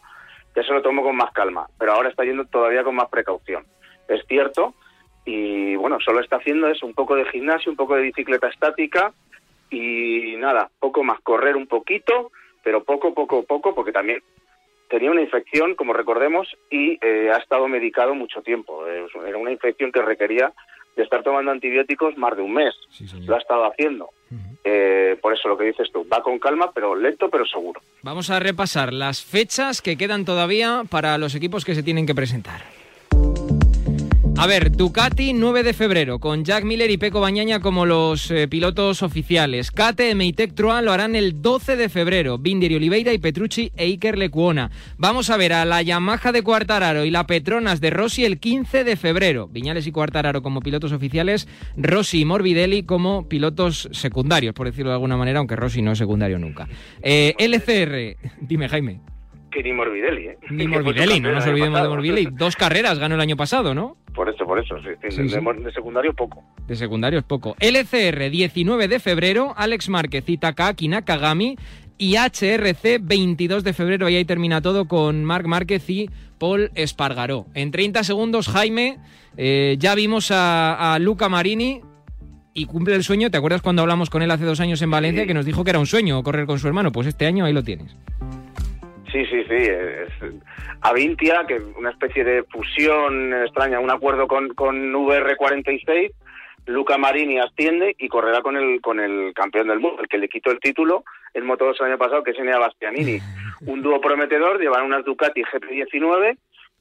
Ya 0.56 0.62
se 0.62 0.72
lo 0.72 0.82
tomó 0.82 1.02
con 1.02 1.16
más 1.16 1.32
calma, 1.32 1.68
pero 1.78 1.92
ahora 1.92 2.08
está 2.08 2.24
yendo 2.24 2.44
todavía 2.46 2.82
con 2.82 2.96
más 2.96 3.08
precaución. 3.08 3.64
Es 4.08 4.24
cierto, 4.26 4.74
y 5.24 5.76
bueno, 5.76 5.98
solo 6.00 6.20
está 6.20 6.36
haciendo 6.36 6.68
eso, 6.68 6.86
un 6.86 6.94
poco 6.94 7.14
de 7.14 7.26
gimnasio, 7.26 7.70
un 7.70 7.76
poco 7.76 7.94
de 7.94 8.02
bicicleta 8.02 8.48
estática 8.48 9.12
y 9.70 10.34
nada, 10.38 10.70
poco 10.80 11.04
más, 11.04 11.20
correr 11.20 11.54
un 11.54 11.66
poquito, 11.66 12.32
pero 12.64 12.82
poco, 12.82 13.14
poco, 13.14 13.44
poco, 13.44 13.74
porque 13.74 13.92
también 13.92 14.22
tenía 14.88 15.10
una 15.10 15.20
infección, 15.20 15.74
como 15.74 15.92
recordemos, 15.92 16.48
y 16.70 16.98
eh, 17.04 17.30
ha 17.32 17.36
estado 17.36 17.68
medicado 17.68 18.14
mucho 18.14 18.42
tiempo. 18.42 18.86
Era 18.86 19.36
una 19.36 19.52
infección 19.52 19.92
que 19.92 20.02
requería 20.02 20.52
de 20.98 21.04
estar 21.04 21.22
tomando 21.22 21.52
antibióticos 21.52 22.18
más 22.18 22.36
de 22.36 22.42
un 22.42 22.52
mes. 22.52 22.74
Lo 23.24 23.36
ha 23.36 23.38
estado 23.38 23.64
haciendo. 23.64 24.10
Eh, 24.64 25.16
por 25.22 25.32
eso 25.32 25.48
lo 25.48 25.56
que 25.56 25.64
dices 25.64 25.88
tú, 25.92 26.06
va 26.12 26.22
con 26.22 26.38
calma, 26.38 26.72
pero 26.74 26.94
lento, 26.94 27.30
pero 27.30 27.46
seguro. 27.46 27.80
Vamos 28.02 28.28
a 28.30 28.40
repasar 28.40 28.92
las 28.92 29.22
fechas 29.24 29.80
que 29.80 29.96
quedan 29.96 30.24
todavía 30.24 30.82
para 30.90 31.16
los 31.16 31.34
equipos 31.34 31.64
que 31.64 31.74
se 31.74 31.82
tienen 31.82 32.04
que 32.04 32.14
presentar. 32.14 32.62
A 34.40 34.46
ver, 34.46 34.70
Ducati 34.70 35.32
9 35.32 35.64
de 35.64 35.72
febrero, 35.72 36.20
con 36.20 36.44
Jack 36.44 36.62
Miller 36.62 36.92
y 36.92 36.96
Peco 36.96 37.20
Bañaña 37.20 37.58
como 37.58 37.86
los 37.86 38.30
eh, 38.30 38.46
pilotos 38.46 39.02
oficiales. 39.02 39.72
KTM 39.72 40.20
y 40.20 40.32
Tech 40.32 40.54
Troa 40.54 40.80
lo 40.80 40.92
harán 40.92 41.16
el 41.16 41.42
12 41.42 41.74
de 41.74 41.88
febrero. 41.88 42.38
Binder 42.38 42.70
y 42.70 42.76
Oliveira 42.76 43.12
y 43.12 43.18
Petrucci 43.18 43.72
e 43.74 43.86
Iker 43.86 44.16
Lecuona. 44.16 44.70
Vamos 44.96 45.30
a 45.30 45.36
ver 45.36 45.52
a 45.52 45.64
la 45.64 45.82
Yamaha 45.82 46.30
de 46.30 46.42
Cuartararo 46.42 47.04
y 47.04 47.10
la 47.10 47.26
Petronas 47.26 47.80
de 47.80 47.90
Rossi 47.90 48.24
el 48.24 48.38
15 48.38 48.84
de 48.84 48.94
febrero. 48.94 49.48
Viñales 49.48 49.88
y 49.88 49.92
Cuartararo 49.92 50.40
como 50.40 50.60
pilotos 50.60 50.92
oficiales, 50.92 51.48
Rossi 51.76 52.20
y 52.20 52.24
Morbidelli 52.24 52.84
como 52.84 53.28
pilotos 53.28 53.88
secundarios, 53.90 54.54
por 54.54 54.68
decirlo 54.68 54.90
de 54.90 54.94
alguna 54.94 55.16
manera, 55.16 55.40
aunque 55.40 55.56
Rossi 55.56 55.82
no 55.82 55.90
es 55.90 55.98
secundario 55.98 56.38
nunca. 56.38 56.68
Eh, 57.02 57.34
LCR, 57.38 58.16
dime 58.40 58.68
Jaime. 58.68 59.00
Que 59.50 59.62
ni 59.62 59.72
Morbidelli, 59.72 60.28
¿eh? 60.28 60.38
Ni 60.50 60.66
Morbidelli, 60.68 61.20
no 61.20 61.32
nos 61.32 61.46
olvidemos 61.46 61.82
de. 61.82 61.88
Morbidelli. 61.88 62.28
Dos 62.32 62.56
carreras 62.56 62.98
ganó 62.98 63.14
el 63.14 63.20
año 63.20 63.36
pasado, 63.36 63.74
¿no? 63.74 63.96
Por 64.14 64.28
eso, 64.28 64.44
por 64.44 64.58
eso. 64.58 64.76
sí, 64.82 64.88
sí, 65.02 65.10
Sí, 65.10 65.22
de, 65.22 65.72
secundario 65.72 66.12
poco. 66.14 66.42
De 66.66 66.76
secundario 66.76 67.18
es 67.18 67.24
poco. 67.24 67.56
LCR 67.60 68.30
19 68.30 68.88
de 68.88 68.98
febrero, 68.98 69.54
Alex 69.56 69.88
Márquez 69.88 70.28
y 70.28 70.38
Takaki 70.38 70.88
Nakagami. 70.88 71.56
Y 72.00 72.14
HRC 72.14 73.00
22 73.00 73.64
de 73.64 73.72
febrero, 73.72 74.08
y 74.08 74.14
ahí 74.14 74.24
termina 74.24 74.62
todo 74.62 74.86
con 74.86 75.24
Marc 75.24 75.46
Márquez 75.46 75.90
y 75.90 76.08
Paul 76.38 76.70
Espargaró. 76.76 77.46
En 77.54 77.72
30 77.72 78.04
segundos, 78.04 78.46
Jaime, 78.46 78.98
eh, 79.36 79.74
ya 79.80 79.96
vimos 79.96 80.30
a, 80.30 80.94
a 80.94 81.00
Luca 81.00 81.28
Marini 81.28 81.80
y 82.54 82.66
cumple 82.66 82.94
el 82.94 83.04
sueño. 83.04 83.30
¿Te 83.30 83.36
acuerdas 83.38 83.62
cuando 83.62 83.82
hablamos 83.82 84.10
con 84.10 84.22
él 84.22 84.30
hace 84.30 84.44
dos 84.44 84.60
años 84.60 84.80
en 84.82 84.90
Valencia 84.90 85.26
que 85.26 85.34
nos 85.34 85.44
dijo 85.44 85.64
que 85.64 85.70
era 85.70 85.78
un 85.78 85.86
sueño 85.86 86.22
correr 86.22 86.46
con 86.46 86.58
su 86.58 86.66
hermano? 86.66 86.92
Pues 86.92 87.06
este 87.06 87.26
año 87.26 87.44
ahí 87.44 87.52
lo 87.52 87.62
tienes. 87.62 87.96
Sí, 89.10 89.24
sí, 89.26 89.44
sí. 89.44 89.54
Es 89.54 90.10
Avintia, 90.82 91.44
que 91.46 91.56
es 91.56 91.62
una 91.76 91.90
especie 91.90 92.24
de 92.24 92.44
fusión 92.44 93.32
extraña, 93.32 93.80
un 93.80 93.90
acuerdo 93.90 94.28
con, 94.28 94.48
con 94.50 94.92
VR46. 94.92 96.12
Luca 96.66 96.98
Marini 96.98 97.38
asciende 97.38 97.96
y 97.98 98.08
correrá 98.08 98.42
con 98.42 98.56
el 98.56 98.82
con 98.82 99.00
el 99.00 99.32
campeón 99.32 99.68
del 99.68 99.80
mundo, 99.80 100.02
el 100.02 100.08
que 100.08 100.18
le 100.18 100.28
quitó 100.28 100.50
el 100.50 100.60
título 100.60 101.02
en 101.32 101.46
Moto2 101.46 101.76
el 101.80 101.86
año 101.86 101.98
pasado, 101.98 102.22
que 102.22 102.32
es 102.32 102.38
Enea 102.38 102.58
Bastianini. 102.58 103.18
Un 103.66 103.82
dúo 103.82 104.00
prometedor, 104.00 104.60
llevan 104.60 104.84
unas 104.84 105.04
Ducati 105.04 105.42
GP19. 105.42 106.36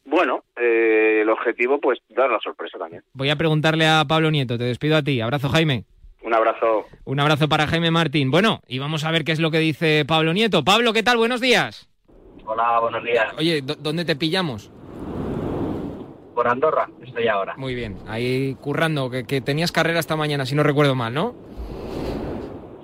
Bueno, 0.05 0.43
eh, 0.55 1.19
el 1.21 1.29
objetivo, 1.29 1.79
pues, 1.79 1.99
dar 2.09 2.29
la 2.29 2.39
sorpresa 2.39 2.77
también. 2.77 3.03
Voy 3.13 3.29
a 3.29 3.35
preguntarle 3.35 3.87
a 3.87 4.05
Pablo 4.07 4.31
Nieto. 4.31 4.57
Te 4.57 4.63
despido 4.63 4.95
a 4.95 5.01
ti. 5.01 5.19
Abrazo, 5.19 5.49
Jaime. 5.49 5.83
Un 6.21 6.33
abrazo. 6.33 6.85
Un 7.03 7.19
abrazo 7.19 7.49
para 7.49 7.67
Jaime 7.67 7.91
Martín. 7.91 8.31
Bueno, 8.31 8.61
y 8.67 8.79
vamos 8.79 9.03
a 9.03 9.11
ver 9.11 9.23
qué 9.23 9.31
es 9.31 9.39
lo 9.39 9.51
que 9.51 9.59
dice 9.59 10.05
Pablo 10.05 10.33
Nieto. 10.33 10.63
Pablo, 10.63 10.93
¿qué 10.93 11.03
tal? 11.03 11.17
Buenos 11.17 11.41
días. 11.41 11.89
Hola, 12.49 12.79
buenos 12.79 13.03
días. 13.03 13.25
Oye, 13.37 13.61
¿dó- 13.61 13.75
¿dónde 13.75 14.05
te 14.05 14.15
pillamos? 14.15 14.71
Por 16.33 16.47
Andorra 16.47 16.89
estoy 17.03 17.27
ahora. 17.27 17.55
Muy 17.57 17.75
bien, 17.75 17.97
ahí 18.07 18.55
currando, 18.61 19.09
que, 19.09 19.25
que 19.25 19.41
tenías 19.41 19.71
carrera 19.71 19.99
esta 19.99 20.15
mañana, 20.15 20.45
si 20.45 20.55
no 20.55 20.63
recuerdo 20.63 20.95
mal, 20.95 21.13
¿no? 21.13 21.35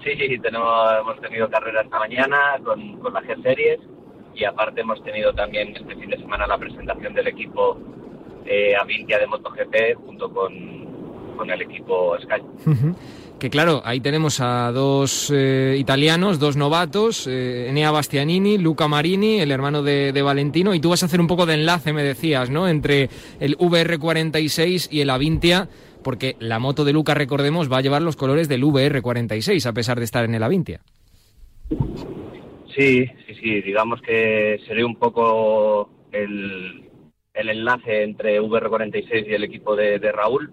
Sí, 0.04 0.12
sí, 0.18 0.38
tenemos, 0.40 0.70
hemos 1.00 1.22
tenido 1.22 1.50
carrera 1.50 1.82
esta 1.82 1.98
mañana 1.98 2.38
con, 2.64 2.98
con 3.00 3.14
la 3.14 3.22
G-Series 3.22 3.80
y 4.36 4.44
aparte 4.44 4.82
hemos 4.82 5.02
tenido 5.04 5.34
también 5.34 5.70
este 5.78 5.96
fin 5.96 6.10
de 6.10 6.18
semana 6.18 6.46
la 6.46 6.58
presentación 6.58 7.14
del 7.14 7.28
equipo 7.28 7.78
eh, 8.46 8.76
Avintia 8.76 9.18
de 9.20 9.28
MotoGP 9.28 9.96
junto 10.06 10.30
con, 10.34 11.36
con 11.38 11.50
el 11.50 11.62
equipo 11.62 12.18
Sky. 12.20 12.42
Que 13.44 13.50
claro, 13.50 13.82
ahí 13.84 14.00
tenemos 14.00 14.40
a 14.40 14.72
dos 14.72 15.30
eh, 15.30 15.76
italianos, 15.78 16.40
dos 16.40 16.56
novatos, 16.56 17.28
eh, 17.28 17.68
Enea 17.68 17.92
Bastianini, 17.92 18.58
Luca 18.58 18.88
Marini, 18.88 19.42
el 19.42 19.52
hermano 19.52 19.84
de, 19.84 20.22
Valentino, 20.22 20.74
y 20.74 20.80
tú 20.80 20.92
vas 20.92 21.04
a 21.04 21.08
hacer 21.08 21.20
un 21.20 21.28
poco 21.28 21.46
de 21.46 21.56
enlace, 21.56 21.92
me 21.92 22.04
decías, 22.04 22.50
¿no? 22.50 22.70
Entre 22.70 23.10
el 23.42 23.58
VR46 23.58 24.88
y 24.90 25.02
el 25.02 25.10
Avintia, 25.10 25.68
porque 26.06 26.38
la 26.40 26.60
moto 26.60 26.86
de 26.86 26.94
Luca, 26.94 27.16
recordemos, 27.16 27.70
va 27.70 27.80
a 27.80 27.82
llevar 27.82 28.02
los 28.02 28.16
colores 28.16 28.48
del 28.48 28.64
VR46, 28.64 29.66
a 29.66 29.74
pesar 29.74 29.98
de 29.98 30.06
estar 30.06 30.24
en 30.24 30.36
el 30.36 30.44
Avintia. 30.44 30.80
Sí, 32.74 33.06
sí, 33.28 33.36
sí, 33.42 33.62
digamos 33.62 34.02
que 34.04 34.62
seré 34.66 34.86
un 34.86 34.96
poco 34.96 35.90
el, 36.14 36.90
el 37.34 37.50
enlace 37.50 38.04
entre 38.04 38.40
VR46 38.40 39.28
y 39.28 39.34
el 39.34 39.44
equipo 39.44 39.76
de, 39.76 40.00
de 40.00 40.14
Raúl. 40.14 40.50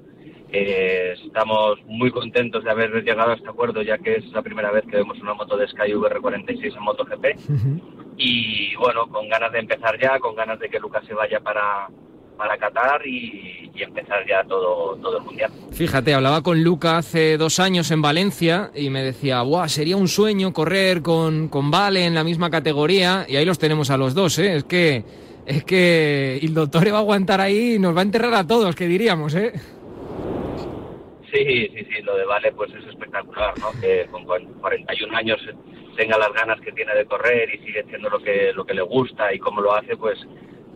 Eh, 0.52 1.14
estamos 1.24 1.78
muy 1.86 2.10
contentos 2.10 2.64
de 2.64 2.70
haber 2.70 2.90
llegado 3.04 3.30
a 3.30 3.34
este 3.34 3.48
acuerdo, 3.48 3.82
ya 3.82 3.98
que 3.98 4.16
es 4.16 4.26
la 4.32 4.42
primera 4.42 4.70
vez 4.70 4.84
que 4.84 4.96
vemos 4.96 5.18
una 5.20 5.34
moto 5.34 5.56
de 5.56 5.68
Sky 5.68 5.92
VR46 5.92 6.76
en 6.76 6.82
MotoGP. 6.82 7.26
Y 8.16 8.74
bueno, 8.76 9.06
con 9.08 9.28
ganas 9.28 9.52
de 9.52 9.60
empezar 9.60 9.98
ya, 10.00 10.18
con 10.18 10.34
ganas 10.34 10.58
de 10.58 10.68
que 10.68 10.80
Lucas 10.80 11.04
se 11.06 11.14
vaya 11.14 11.40
para, 11.40 11.88
para 12.36 12.58
Qatar 12.58 13.06
y, 13.06 13.70
y 13.74 13.82
empezar 13.82 14.26
ya 14.28 14.42
todo, 14.44 14.96
todo 14.96 15.18
el 15.18 15.24
mundial. 15.24 15.50
Fíjate, 15.72 16.14
hablaba 16.14 16.42
con 16.42 16.62
Luca 16.62 16.98
hace 16.98 17.36
dos 17.36 17.60
años 17.60 17.90
en 17.90 18.02
Valencia 18.02 18.70
y 18.74 18.90
me 18.90 19.02
decía, 19.02 19.42
Buah, 19.42 19.68
sería 19.68 19.96
un 19.96 20.08
sueño 20.08 20.52
correr 20.52 21.00
con, 21.00 21.48
con 21.48 21.70
Vale 21.70 22.04
en 22.04 22.14
la 22.14 22.24
misma 22.24 22.50
categoría 22.50 23.24
y 23.28 23.36
ahí 23.36 23.44
los 23.44 23.58
tenemos 23.58 23.90
a 23.90 23.96
los 23.96 24.14
dos, 24.14 24.38
¿eh? 24.38 24.56
Es 24.56 24.64
que, 24.64 25.04
es 25.46 25.64
que 25.64 26.38
el 26.42 26.54
doctor 26.54 26.92
va 26.92 26.96
a 26.96 27.00
aguantar 27.00 27.40
ahí 27.40 27.74
y 27.74 27.78
nos 27.78 27.94
va 27.94 28.00
a 28.00 28.04
enterrar 28.04 28.34
a 28.34 28.46
todos, 28.46 28.74
que 28.74 28.86
diríamos, 28.86 29.34
¿eh? 29.34 29.52
Sí, 31.32 31.68
sí, 31.74 31.84
sí, 31.90 32.02
lo 32.02 32.16
de 32.16 32.24
Vale 32.24 32.52
pues 32.52 32.72
es 32.74 32.84
espectacular, 32.86 33.54
¿no? 33.60 33.70
Que 33.80 34.06
con 34.10 34.24
cuan- 34.24 34.46
41 34.60 35.16
años 35.16 35.40
tenga 35.96 36.18
las 36.18 36.32
ganas 36.32 36.60
que 36.60 36.72
tiene 36.72 36.94
de 36.94 37.04
correr 37.04 37.54
y 37.54 37.58
sigue 37.64 37.80
haciendo 37.82 38.08
lo 38.10 38.18
que, 38.20 38.52
lo 38.54 38.64
que 38.64 38.74
le 38.74 38.82
gusta 38.82 39.32
y 39.34 39.38
cómo 39.38 39.60
lo 39.60 39.74
hace, 39.74 39.96
pues 39.96 40.18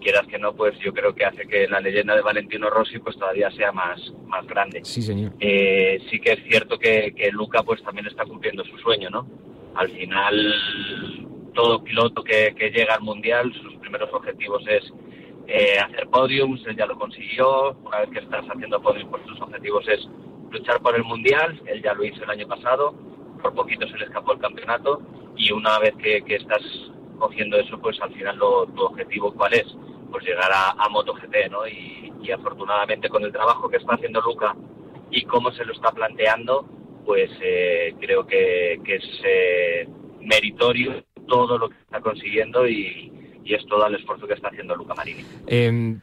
quieras 0.00 0.26
que 0.26 0.38
no, 0.38 0.54
pues 0.54 0.78
yo 0.80 0.92
creo 0.92 1.14
que 1.14 1.24
hace 1.24 1.46
que 1.48 1.66
la 1.66 1.80
leyenda 1.80 2.14
de 2.14 2.20
Valentino 2.22 2.68
Rossi 2.68 2.98
pues 2.98 3.16
todavía 3.18 3.50
sea 3.52 3.72
más, 3.72 3.98
más 4.26 4.46
grande. 4.46 4.84
Sí, 4.84 5.00
señor. 5.02 5.32
Eh, 5.40 5.98
sí 6.10 6.20
que 6.20 6.32
es 6.32 6.42
cierto 6.48 6.78
que, 6.78 7.14
que 7.16 7.30
Luca 7.32 7.62
pues 7.62 7.82
también 7.82 8.06
está 8.06 8.24
cumpliendo 8.24 8.64
su 8.64 8.76
sueño, 8.78 9.08
¿no? 9.10 9.26
Al 9.76 9.88
final, 9.90 11.50
todo 11.54 11.82
piloto 11.82 12.22
que, 12.22 12.54
que 12.54 12.70
llega 12.70 12.94
al 12.94 13.00
Mundial, 13.02 13.52
sus 13.62 13.74
primeros 13.76 14.12
objetivos 14.12 14.62
es 14.68 14.92
eh, 15.46 15.78
hacer 15.78 16.06
podiums, 16.08 16.64
él 16.66 16.76
ya 16.76 16.86
lo 16.86 16.98
consiguió, 16.98 17.72
una 17.84 18.00
vez 18.00 18.10
que 18.10 18.18
estás 18.20 18.44
haciendo 18.48 18.80
podiums, 18.80 19.10
pues 19.10 19.24
tus 19.24 19.40
objetivos 19.40 19.86
es 19.88 20.06
luchar 20.54 20.80
por 20.80 20.94
el 20.96 21.04
Mundial, 21.04 21.60
él 21.66 21.82
ya 21.82 21.92
lo 21.94 22.04
hizo 22.04 22.22
el 22.24 22.30
año 22.30 22.46
pasado, 22.46 22.94
por 23.42 23.52
poquito 23.54 23.86
se 23.88 23.98
le 23.98 24.04
escapó 24.06 24.32
el 24.32 24.38
campeonato, 24.38 25.02
y 25.36 25.52
una 25.52 25.78
vez 25.78 25.94
que, 25.96 26.22
que 26.22 26.36
estás 26.36 26.62
cogiendo 27.18 27.56
eso, 27.58 27.78
pues 27.80 28.00
al 28.00 28.12
final 28.14 28.36
lo- 28.36 28.66
tu 28.66 28.82
objetivo 28.84 29.32
cuál 29.34 29.54
es, 29.54 29.66
pues 30.10 30.24
llegar 30.24 30.50
a, 30.52 30.70
a 30.70 30.88
MotoGP, 30.88 31.50
¿no? 31.50 31.66
Y, 31.66 32.12
y 32.22 32.30
afortunadamente 32.30 33.08
con 33.08 33.24
el 33.24 33.32
trabajo 33.32 33.68
que 33.68 33.76
está 33.78 33.94
haciendo 33.94 34.20
Luca 34.20 34.54
y 35.10 35.22
cómo 35.22 35.50
se 35.52 35.64
lo 35.64 35.72
está 35.72 35.90
planteando, 35.92 36.66
pues 37.04 37.30
eh, 37.42 37.94
creo 38.00 38.26
que, 38.26 38.80
que 38.84 38.96
es 38.96 39.04
eh, 39.24 39.88
meritorio 40.20 41.04
todo 41.28 41.58
lo 41.58 41.68
que 41.68 41.76
está 41.80 42.00
consiguiendo 42.00 42.66
y, 42.66 43.12
y 43.44 43.54
es 43.54 43.64
todo 43.66 43.86
el 43.86 43.94
esfuerzo 43.96 44.26
que 44.26 44.34
está 44.34 44.48
haciendo 44.48 44.74
Luca 44.76 44.94
Marini. 44.94 45.24
Eh, 45.46 45.96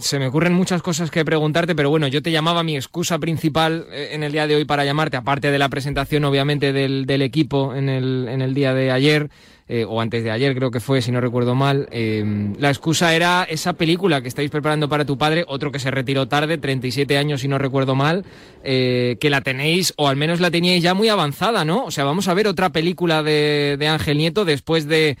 se 0.00 0.18
me 0.18 0.26
ocurren 0.26 0.52
muchas 0.52 0.82
cosas 0.82 1.10
que 1.10 1.24
preguntarte, 1.24 1.74
pero 1.74 1.88
bueno, 1.88 2.08
yo 2.08 2.20
te 2.22 2.30
llamaba 2.30 2.62
mi 2.62 2.76
excusa 2.76 3.18
principal 3.18 3.86
eh, 3.90 4.10
en 4.12 4.22
el 4.22 4.32
día 4.32 4.46
de 4.46 4.54
hoy 4.54 4.64
para 4.66 4.84
llamarte, 4.84 5.16
aparte 5.16 5.50
de 5.50 5.58
la 5.58 5.68
presentación 5.68 6.24
obviamente 6.24 6.72
del, 6.72 7.22
equipo 7.22 7.74
en 7.74 7.88
el, 7.88 8.28
en 8.28 8.42
el 8.42 8.52
día 8.52 8.74
de 8.74 8.90
ayer, 8.90 9.30
eh, 9.68 9.84
o 9.88 10.00
antes 10.00 10.22
de 10.22 10.30
ayer 10.30 10.54
creo 10.54 10.70
que 10.70 10.80
fue, 10.80 11.00
si 11.00 11.10
no 11.10 11.20
recuerdo 11.22 11.54
mal. 11.54 11.88
Eh, 11.90 12.52
la 12.58 12.68
excusa 12.68 13.14
era 13.14 13.44
esa 13.44 13.72
película 13.72 14.20
que 14.20 14.28
estáis 14.28 14.50
preparando 14.50 14.88
para 14.90 15.06
tu 15.06 15.16
padre, 15.16 15.44
otro 15.48 15.72
que 15.72 15.78
se 15.78 15.90
retiró 15.90 16.28
tarde, 16.28 16.58
37 16.58 17.16
años 17.16 17.40
si 17.40 17.48
no 17.48 17.56
recuerdo 17.56 17.94
mal, 17.94 18.24
que 18.62 19.28
la 19.30 19.40
tenéis, 19.40 19.94
o 19.96 20.08
al 20.08 20.16
menos 20.16 20.40
la 20.40 20.50
teníais 20.50 20.82
ya 20.82 20.92
muy 20.92 21.08
avanzada, 21.08 21.64
¿no? 21.64 21.84
O 21.84 21.90
sea, 21.90 22.04
vamos 22.04 22.28
a 22.28 22.34
ver 22.34 22.46
otra 22.46 22.70
película 22.70 23.22
de, 23.22 23.76
de 23.78 23.88
Ángel 23.88 24.18
Nieto 24.18 24.44
después 24.44 24.86
de 24.86 25.16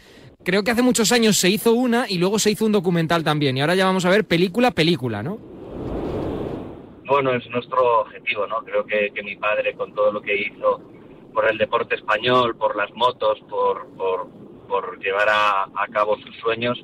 creo 0.46 0.62
que 0.62 0.70
hace 0.70 0.82
muchos 0.82 1.10
años 1.10 1.36
se 1.36 1.50
hizo 1.50 1.72
una 1.72 2.06
y 2.08 2.18
luego 2.18 2.38
se 2.38 2.52
hizo 2.52 2.64
un 2.64 2.72
documental 2.72 3.24
también. 3.24 3.56
Y 3.56 3.60
ahora 3.60 3.74
ya 3.74 3.84
vamos 3.84 4.06
a 4.06 4.10
ver 4.10 4.24
película, 4.24 4.70
película, 4.70 5.20
¿no? 5.22 5.38
Bueno, 7.04 7.34
es 7.34 7.44
nuestro 7.50 8.02
objetivo, 8.02 8.46
¿no? 8.46 8.58
Creo 8.62 8.86
que, 8.86 9.10
mi 9.24 9.34
padre, 9.36 9.74
con 9.74 9.92
todo 9.92 10.12
lo 10.12 10.22
que 10.22 10.36
hizo 10.36 10.80
por 11.34 11.50
el 11.50 11.58
deporte 11.58 11.96
español, 11.96 12.56
por 12.56 12.76
las 12.76 12.90
motos, 12.94 13.40
por, 13.50 13.88
por, 14.68 14.98
llevar 15.00 15.28
a, 15.28 15.64
a, 15.64 15.88
cabo 15.92 16.16
sus 16.18 16.34
sueños, 16.36 16.82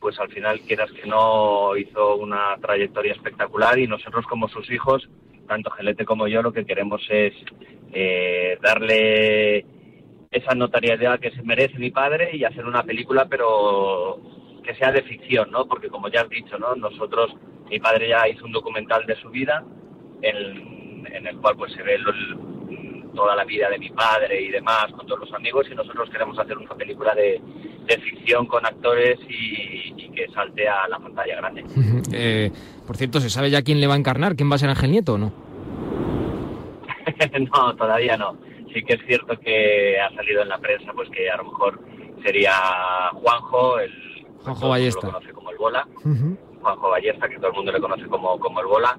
pues 0.00 0.18
al 0.18 0.28
final, 0.30 0.60
quieras 0.60 0.90
que 0.92 1.06
no, 1.08 1.76
hizo 1.76 2.16
una 2.16 2.56
trayectoria 2.60 3.12
espectacular 3.12 3.78
y 3.78 3.86
nosotros 3.86 4.26
como 4.26 4.48
sus 4.48 4.70
hijos, 4.70 5.08
tanto 5.48 5.70
Gelete 5.70 6.04
como 6.04 6.26
yo, 6.28 6.42
lo 6.42 6.52
que 6.52 6.66
queremos 6.66 7.00
es 7.08 7.32
eh, 7.92 8.58
darle 8.60 9.64
esa 10.34 10.54
notariedad 10.54 11.20
que 11.20 11.30
se 11.30 11.42
merece 11.42 11.78
mi 11.78 11.90
padre 11.90 12.30
y 12.36 12.44
hacer 12.44 12.66
una 12.66 12.82
película, 12.82 13.26
pero 13.26 14.18
que 14.64 14.74
sea 14.74 14.90
de 14.90 15.02
ficción, 15.02 15.50
¿no? 15.52 15.66
Porque 15.66 15.88
como 15.88 16.08
ya 16.08 16.22
has 16.22 16.28
dicho, 16.28 16.58
¿no? 16.58 16.74
Nosotros, 16.74 17.32
mi 17.70 17.78
padre 17.78 18.08
ya 18.08 18.28
hizo 18.28 18.44
un 18.44 18.52
documental 18.52 19.06
de 19.06 19.14
su 19.16 19.30
vida, 19.30 19.64
en, 20.22 21.26
el 21.26 21.36
cual 21.38 21.56
pues 21.56 21.72
se 21.72 21.82
ve 21.82 21.98
toda 23.14 23.36
la 23.36 23.44
vida 23.44 23.70
de 23.70 23.78
mi 23.78 23.90
padre 23.90 24.42
y 24.42 24.50
demás 24.50 24.86
con 24.92 25.06
todos 25.06 25.20
los 25.20 25.32
amigos 25.32 25.66
y 25.70 25.74
nosotros 25.74 26.10
queremos 26.10 26.36
hacer 26.36 26.58
una 26.58 26.74
película 26.74 27.14
de, 27.14 27.40
ficción 28.02 28.46
con 28.46 28.66
actores 28.66 29.18
y, 29.28 30.10
que 30.10 30.28
salte 30.28 30.68
a 30.68 30.88
la 30.88 30.98
pantalla 30.98 31.36
grande. 31.36 31.64
Eh, 32.12 32.50
por 32.86 32.96
cierto, 32.96 33.20
¿se 33.20 33.30
sabe 33.30 33.50
ya 33.50 33.62
quién 33.62 33.80
le 33.80 33.86
va 33.86 33.94
a 33.94 33.98
encarnar? 33.98 34.34
¿Quién 34.34 34.50
va 34.50 34.56
a 34.56 34.58
ser 34.58 34.68
Ángel 34.68 34.90
Nieto 34.90 35.14
o 35.14 35.18
no? 35.18 35.32
no, 37.52 37.76
todavía 37.76 38.16
no 38.16 38.36
sí 38.74 38.82
que 38.82 38.94
es 38.94 39.06
cierto 39.06 39.38
que 39.38 39.98
ha 40.00 40.12
salido 40.14 40.42
en 40.42 40.48
la 40.48 40.58
prensa 40.58 40.92
pues 40.92 41.08
que 41.10 41.30
a 41.30 41.36
lo 41.36 41.44
mejor 41.44 41.80
sería 42.24 42.52
Juanjo, 43.12 43.78
el 43.78 43.92
Juanjo 44.42 44.68
Ballesta. 44.68 45.06
lo 45.06 45.12
conoce 45.12 45.32
como 45.32 45.50
el 45.50 45.56
Bola, 45.56 45.88
Juanjo 46.60 46.90
Ballesta, 46.90 47.28
que 47.28 47.36
todo 47.36 47.48
el 47.48 47.54
mundo 47.54 47.72
le 47.72 47.80
conoce 47.80 48.06
como, 48.06 48.38
como 48.38 48.60
el 48.60 48.66
Bola. 48.66 48.98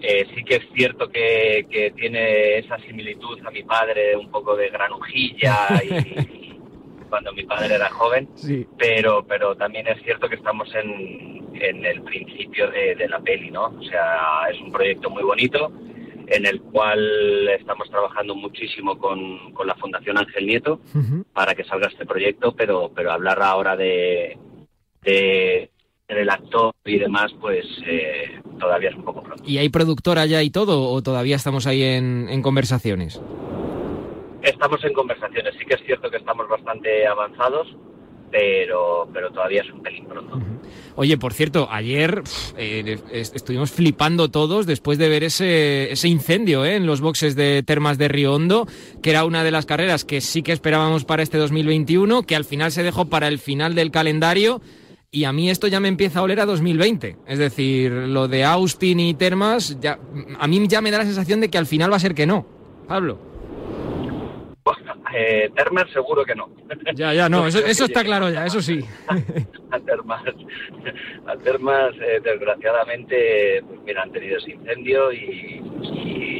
Eh, 0.00 0.26
sí 0.34 0.42
que 0.42 0.56
es 0.56 0.64
cierto 0.74 1.08
que, 1.08 1.64
que, 1.70 1.92
tiene 1.92 2.58
esa 2.58 2.76
similitud 2.78 3.38
a 3.46 3.52
mi 3.52 3.62
padre, 3.62 4.16
un 4.16 4.32
poco 4.32 4.56
de 4.56 4.68
granujilla 4.68 5.68
y, 5.84 6.58
cuando 7.08 7.32
mi 7.32 7.44
padre 7.44 7.76
era 7.76 7.88
joven, 7.90 8.28
pero, 8.76 9.24
pero 9.24 9.54
también 9.54 9.86
es 9.86 10.02
cierto 10.02 10.28
que 10.28 10.34
estamos 10.34 10.68
en, 10.74 11.46
en 11.54 11.84
el 11.84 12.02
principio 12.02 12.68
de, 12.70 12.96
de 12.96 13.08
la 13.08 13.20
peli, 13.20 13.52
¿no? 13.52 13.66
O 13.66 13.82
sea, 13.84 14.48
es 14.50 14.60
un 14.60 14.72
proyecto 14.72 15.08
muy 15.08 15.22
bonito, 15.22 15.70
en 16.32 16.46
el 16.46 16.60
cual 16.62 17.48
estamos 17.48 17.90
trabajando 17.90 18.34
muchísimo 18.34 18.98
con, 18.98 19.52
con 19.52 19.66
la 19.66 19.74
Fundación 19.74 20.18
Ángel 20.18 20.46
Nieto 20.46 20.80
para 21.32 21.54
que 21.54 21.64
salga 21.64 21.88
este 21.88 22.06
proyecto, 22.06 22.54
pero, 22.56 22.90
pero 22.94 23.12
hablar 23.12 23.42
ahora 23.42 23.76
de, 23.76 24.38
de 25.02 25.70
el 26.08 26.30
actor 26.30 26.74
y 26.84 26.98
demás, 26.98 27.32
pues 27.40 27.66
eh, 27.86 28.40
todavía 28.58 28.90
es 28.90 28.96
un 28.96 29.04
poco 29.04 29.22
pronto. 29.22 29.42
¿Y 29.46 29.58
hay 29.58 29.68
productora 29.68 30.26
ya 30.26 30.42
y 30.42 30.50
todo 30.50 30.90
o 30.90 31.02
todavía 31.02 31.36
estamos 31.36 31.66
ahí 31.66 31.82
en, 31.82 32.28
en 32.28 32.42
conversaciones? 32.42 33.20
Estamos 34.42 34.82
en 34.84 34.92
conversaciones, 34.92 35.54
sí 35.58 35.64
que 35.64 35.74
es 35.74 35.82
cierto 35.84 36.10
que 36.10 36.16
estamos 36.16 36.48
bastante 36.48 37.06
avanzados, 37.06 37.68
pero, 38.32 39.06
pero 39.12 39.30
todavía 39.30 39.60
es 39.60 39.70
un 39.70 39.82
pelín 39.82 40.06
pronto. 40.06 40.40
Oye, 40.96 41.18
por 41.18 41.34
cierto, 41.34 41.68
ayer 41.70 42.22
eh, 42.56 42.98
estuvimos 43.10 43.70
flipando 43.70 44.30
todos 44.30 44.66
después 44.66 44.98
de 44.98 45.08
ver 45.08 45.22
ese, 45.22 45.92
ese 45.92 46.08
incendio 46.08 46.64
eh, 46.64 46.76
en 46.76 46.86
los 46.86 47.00
boxes 47.00 47.36
de 47.36 47.62
Termas 47.62 47.98
de 47.98 48.08
Río 48.08 48.34
Hondo, 48.34 48.66
que 49.02 49.10
era 49.10 49.24
una 49.24 49.44
de 49.44 49.50
las 49.50 49.66
carreras 49.66 50.04
que 50.04 50.20
sí 50.20 50.42
que 50.42 50.52
esperábamos 50.52 51.04
para 51.04 51.22
este 51.22 51.38
2021, 51.38 52.22
que 52.22 52.34
al 52.34 52.44
final 52.44 52.72
se 52.72 52.82
dejó 52.82 53.04
para 53.06 53.28
el 53.28 53.38
final 53.38 53.74
del 53.74 53.90
calendario. 53.90 54.60
Y 55.10 55.24
a 55.24 55.32
mí 55.32 55.50
esto 55.50 55.66
ya 55.66 55.78
me 55.78 55.88
empieza 55.88 56.20
a 56.20 56.22
oler 56.22 56.40
a 56.40 56.46
2020. 56.46 57.18
Es 57.26 57.38
decir, 57.38 57.92
lo 57.92 58.28
de 58.28 58.44
Austin 58.44 58.98
y 58.98 59.12
Termas, 59.12 59.78
ya, 59.78 59.98
a 60.38 60.46
mí 60.48 60.66
ya 60.68 60.80
me 60.80 60.90
da 60.90 60.98
la 60.98 61.04
sensación 61.04 61.40
de 61.42 61.50
que 61.50 61.58
al 61.58 61.66
final 61.66 61.92
va 61.92 61.96
a 61.96 62.00
ser 62.00 62.14
que 62.14 62.24
no. 62.24 62.46
Pablo. 62.88 63.31
Eh, 65.14 65.50
Termer 65.54 65.90
seguro 65.92 66.24
que 66.24 66.34
no. 66.34 66.48
Ya, 66.94 67.12
ya, 67.12 67.28
no, 67.28 67.46
eso, 67.46 67.58
está 67.84 68.02
claro 68.02 68.30
ya, 68.30 68.46
eso 68.46 68.62
sí. 68.62 68.80
a 69.70 69.80
Termas, 69.80 70.22
a 71.26 71.36
Termas 71.36 71.94
eh, 72.00 72.20
desgraciadamente, 72.22 73.62
pues 73.66 73.80
mira, 73.82 74.02
han 74.02 74.12
tenido 74.12 74.38
ese 74.38 74.52
incendio 74.52 75.12
y, 75.12 75.60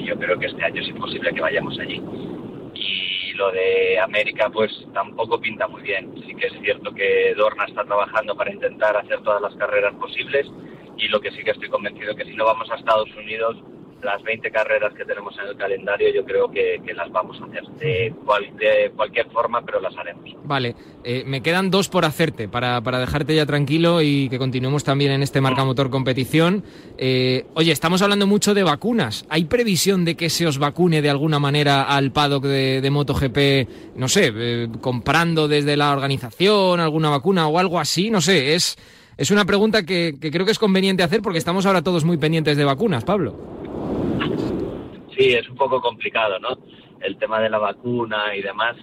yo 0.07 0.19
creo 0.19 0.39
que 0.39 0.47
este 0.47 0.65
año 0.65 0.83
es 0.83 0.89
imposible 0.89 1.33
que 1.33 1.41
vayamos 1.41 1.79
allí. 1.79 2.03
Y 2.75 3.33
lo 3.35 3.51
de 3.53 3.99
América, 4.01 4.51
pues 4.51 4.71
tampoco 4.93 5.41
pinta 5.41 5.67
muy 5.69 5.83
bien. 5.83 6.13
Sí 6.27 6.35
que 6.35 6.47
es 6.47 6.53
cierto 6.63 6.93
que 6.93 7.35
Dorna 7.35 7.65
está 7.65 7.85
trabajando 7.85 8.37
para 8.37 8.53
intentar 8.53 8.97
hacer 8.97 9.23
todas 9.23 9.41
las 9.41 9.55
carreras 9.57 9.95
posibles 9.95 10.47
y 10.99 11.09
lo 11.09 11.21
que 11.21 11.31
sí 11.31 11.43
que 11.43 11.53
estoy 11.53 11.69
convencido 11.69 12.15
que 12.15 12.25
si 12.25 12.35
no 12.35 12.45
vamos 12.45 12.71
a 12.71 12.77
Estados 12.77 13.09
Unidos 13.17 13.57
las 14.03 14.23
20 14.23 14.51
carreras 14.51 14.93
que 14.95 15.05
tenemos 15.05 15.35
en 15.39 15.49
el 15.49 15.57
calendario 15.57 16.13
yo 16.13 16.25
creo 16.25 16.51
que, 16.51 16.81
las 16.95 17.11
vamos 17.11 17.41
a 17.41 17.47
hacer 17.47 17.65
de, 17.79 18.93
cualquier 18.95 19.31
forma, 19.31 19.63
pero 19.63 19.81
las 19.81 19.97
haremos. 19.97 20.31
Vale, 20.45 20.75
eh, 21.05 21.23
me 21.27 21.43
quedan 21.43 21.71
dos 21.71 21.89
por 21.89 22.05
hacerte 22.05 22.49
para, 22.49 22.81
dejarte 22.81 23.35
ya 23.35 23.47
tranquilo 23.47 24.03
y 24.03 24.29
que 24.29 24.39
continuemos 24.39 24.85
también 24.85 25.13
en 25.13 25.23
este 25.23 25.41
marca 25.41 25.65
motor 25.65 25.91
competición. 25.91 26.65
Eh, 26.99 27.47
oye, 27.55 27.73
estamos 27.73 28.03
hablando 28.03 28.27
mucho 28.27 28.53
de 28.53 28.63
vacunas. 28.63 29.25
¿Hay 29.31 29.45
previsión 29.45 30.05
de 30.05 30.17
que 30.17 30.29
se 30.29 30.47
os 30.47 30.59
vacune 30.59 31.01
de 31.01 31.11
alguna 31.11 31.39
manera 31.39 31.83
al 31.85 32.13
paddock 32.13 32.45
de, 32.45 32.91
MotoGP, 32.91 33.97
no 33.97 34.09
sé, 34.09 34.33
eh, 34.35 34.69
comprando 34.81 35.49
desde 35.49 35.77
la 35.77 35.93
organización 35.93 36.81
alguna 36.81 37.09
vacuna 37.09 37.49
o 37.49 37.59
algo 37.59 37.79
así? 37.79 38.11
No 38.11 38.21
sé, 38.21 38.55
es... 38.55 38.77
Es 39.19 39.31
una 39.31 39.45
pregunta 39.45 39.85
que 39.85 40.17
creo 40.19 40.47
que 40.47 40.53
es 40.53 40.59
conveniente 40.59 41.03
hacer 41.03 41.21
porque 41.21 41.39
estamos 41.39 41.67
ahora 41.67 41.83
todos 41.83 42.03
muy 42.03 42.17
pendientes 42.17 42.57
de 42.57 42.65
vacunas, 42.65 43.05
Pablo. 43.05 43.62
Sí, 45.23 45.35
es 45.35 45.49
un 45.49 45.57
poco 45.57 45.81
complicado, 45.81 46.41
¿no? 46.41 46.59
El 47.01 47.17
tema 47.17 47.41
de 47.41 47.49
la 47.49 47.59
vacuna 47.59 48.35
y 48.35 48.43
demás. 48.43 48.77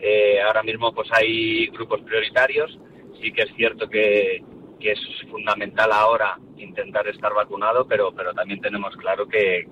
Eh, 0.00 0.40
ahora 0.44 0.64
mismo 0.64 0.92
pues 0.92 1.08
hay 1.12 1.68
grupos 1.68 2.00
prioritarios. 2.00 2.76
Sí 3.22 3.30
que 3.30 3.42
es 3.42 3.54
cierto 3.54 3.88
que, 3.88 4.42
es 4.80 5.00
fundamental 5.30 5.90
ahora 5.92 6.38
intentar 6.56 7.08
estar 7.08 7.34
vacunado, 7.34 7.88
pero, 7.88 8.12
pero 8.14 8.32
también 8.32 8.60
tenemos 8.60 8.94
claro 8.96 9.26
que, 9.26 9.66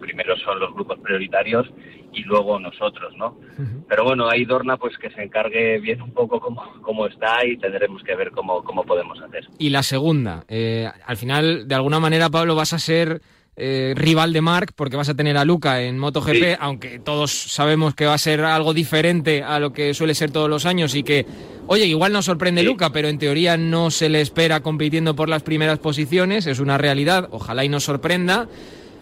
primero 0.00 0.34
son 0.38 0.58
los 0.58 0.72
grupos 0.72 0.98
prioritarios 1.00 1.66
y 2.12 2.22
luego 2.22 2.58
nosotros, 2.58 3.14
¿no? 3.16 3.38
Pero 3.86 4.04
bueno, 4.04 4.28
hay 4.28 4.46
Dorna 4.46 4.78
pues 4.78 4.96
que 4.96 5.10
se 5.10 5.22
encargue 5.22 5.78
bien 5.78 6.00
un 6.00 6.12
poco 6.12 6.40
cómo, 6.40 7.06
está 7.06 7.44
y 7.44 7.58
tendremos 7.58 8.02
que 8.02 8.14
ver 8.14 8.30
cómo, 8.30 8.62
cómo 8.64 8.84
podemos 8.84 9.20
hacer. 9.20 9.46
Y 9.58 9.68
la 9.68 9.82
segunda, 9.82 10.44
eh, 10.48 10.88
al 11.04 11.16
final, 11.18 11.68
de 11.68 11.74
alguna 11.74 12.00
manera, 12.00 12.30
Pablo, 12.30 12.54
vas 12.54 12.72
a 12.72 12.78
ser 12.78 13.20
eh, 13.56 13.94
rival 13.96 14.34
de 14.34 14.42
Mark, 14.42 14.72
porque 14.76 14.96
vas 14.96 15.08
a 15.08 15.14
tener 15.14 15.36
a 15.38 15.44
Luca 15.44 15.82
en 15.82 15.98
MotoGP, 15.98 16.58
aunque 16.60 16.98
todos 16.98 17.32
sabemos 17.32 17.94
que 17.94 18.04
va 18.04 18.12
a 18.12 18.18
ser 18.18 18.42
algo 18.42 18.74
diferente 18.74 19.42
a 19.42 19.58
lo 19.58 19.72
que 19.72 19.94
suele 19.94 20.14
ser 20.14 20.30
todos 20.30 20.50
los 20.50 20.66
años 20.66 20.94
y 20.94 21.02
que, 21.02 21.24
oye, 21.66 21.86
igual 21.86 22.12
nos 22.12 22.26
sorprende 22.26 22.62
Luca, 22.62 22.92
pero 22.92 23.08
en 23.08 23.18
teoría 23.18 23.56
no 23.56 23.90
se 23.90 24.10
le 24.10 24.20
espera 24.20 24.60
compitiendo 24.60 25.16
por 25.16 25.30
las 25.30 25.42
primeras 25.42 25.78
posiciones, 25.78 26.46
es 26.46 26.60
una 26.60 26.76
realidad, 26.76 27.28
ojalá 27.30 27.64
y 27.64 27.68
nos 27.70 27.84
sorprenda. 27.84 28.46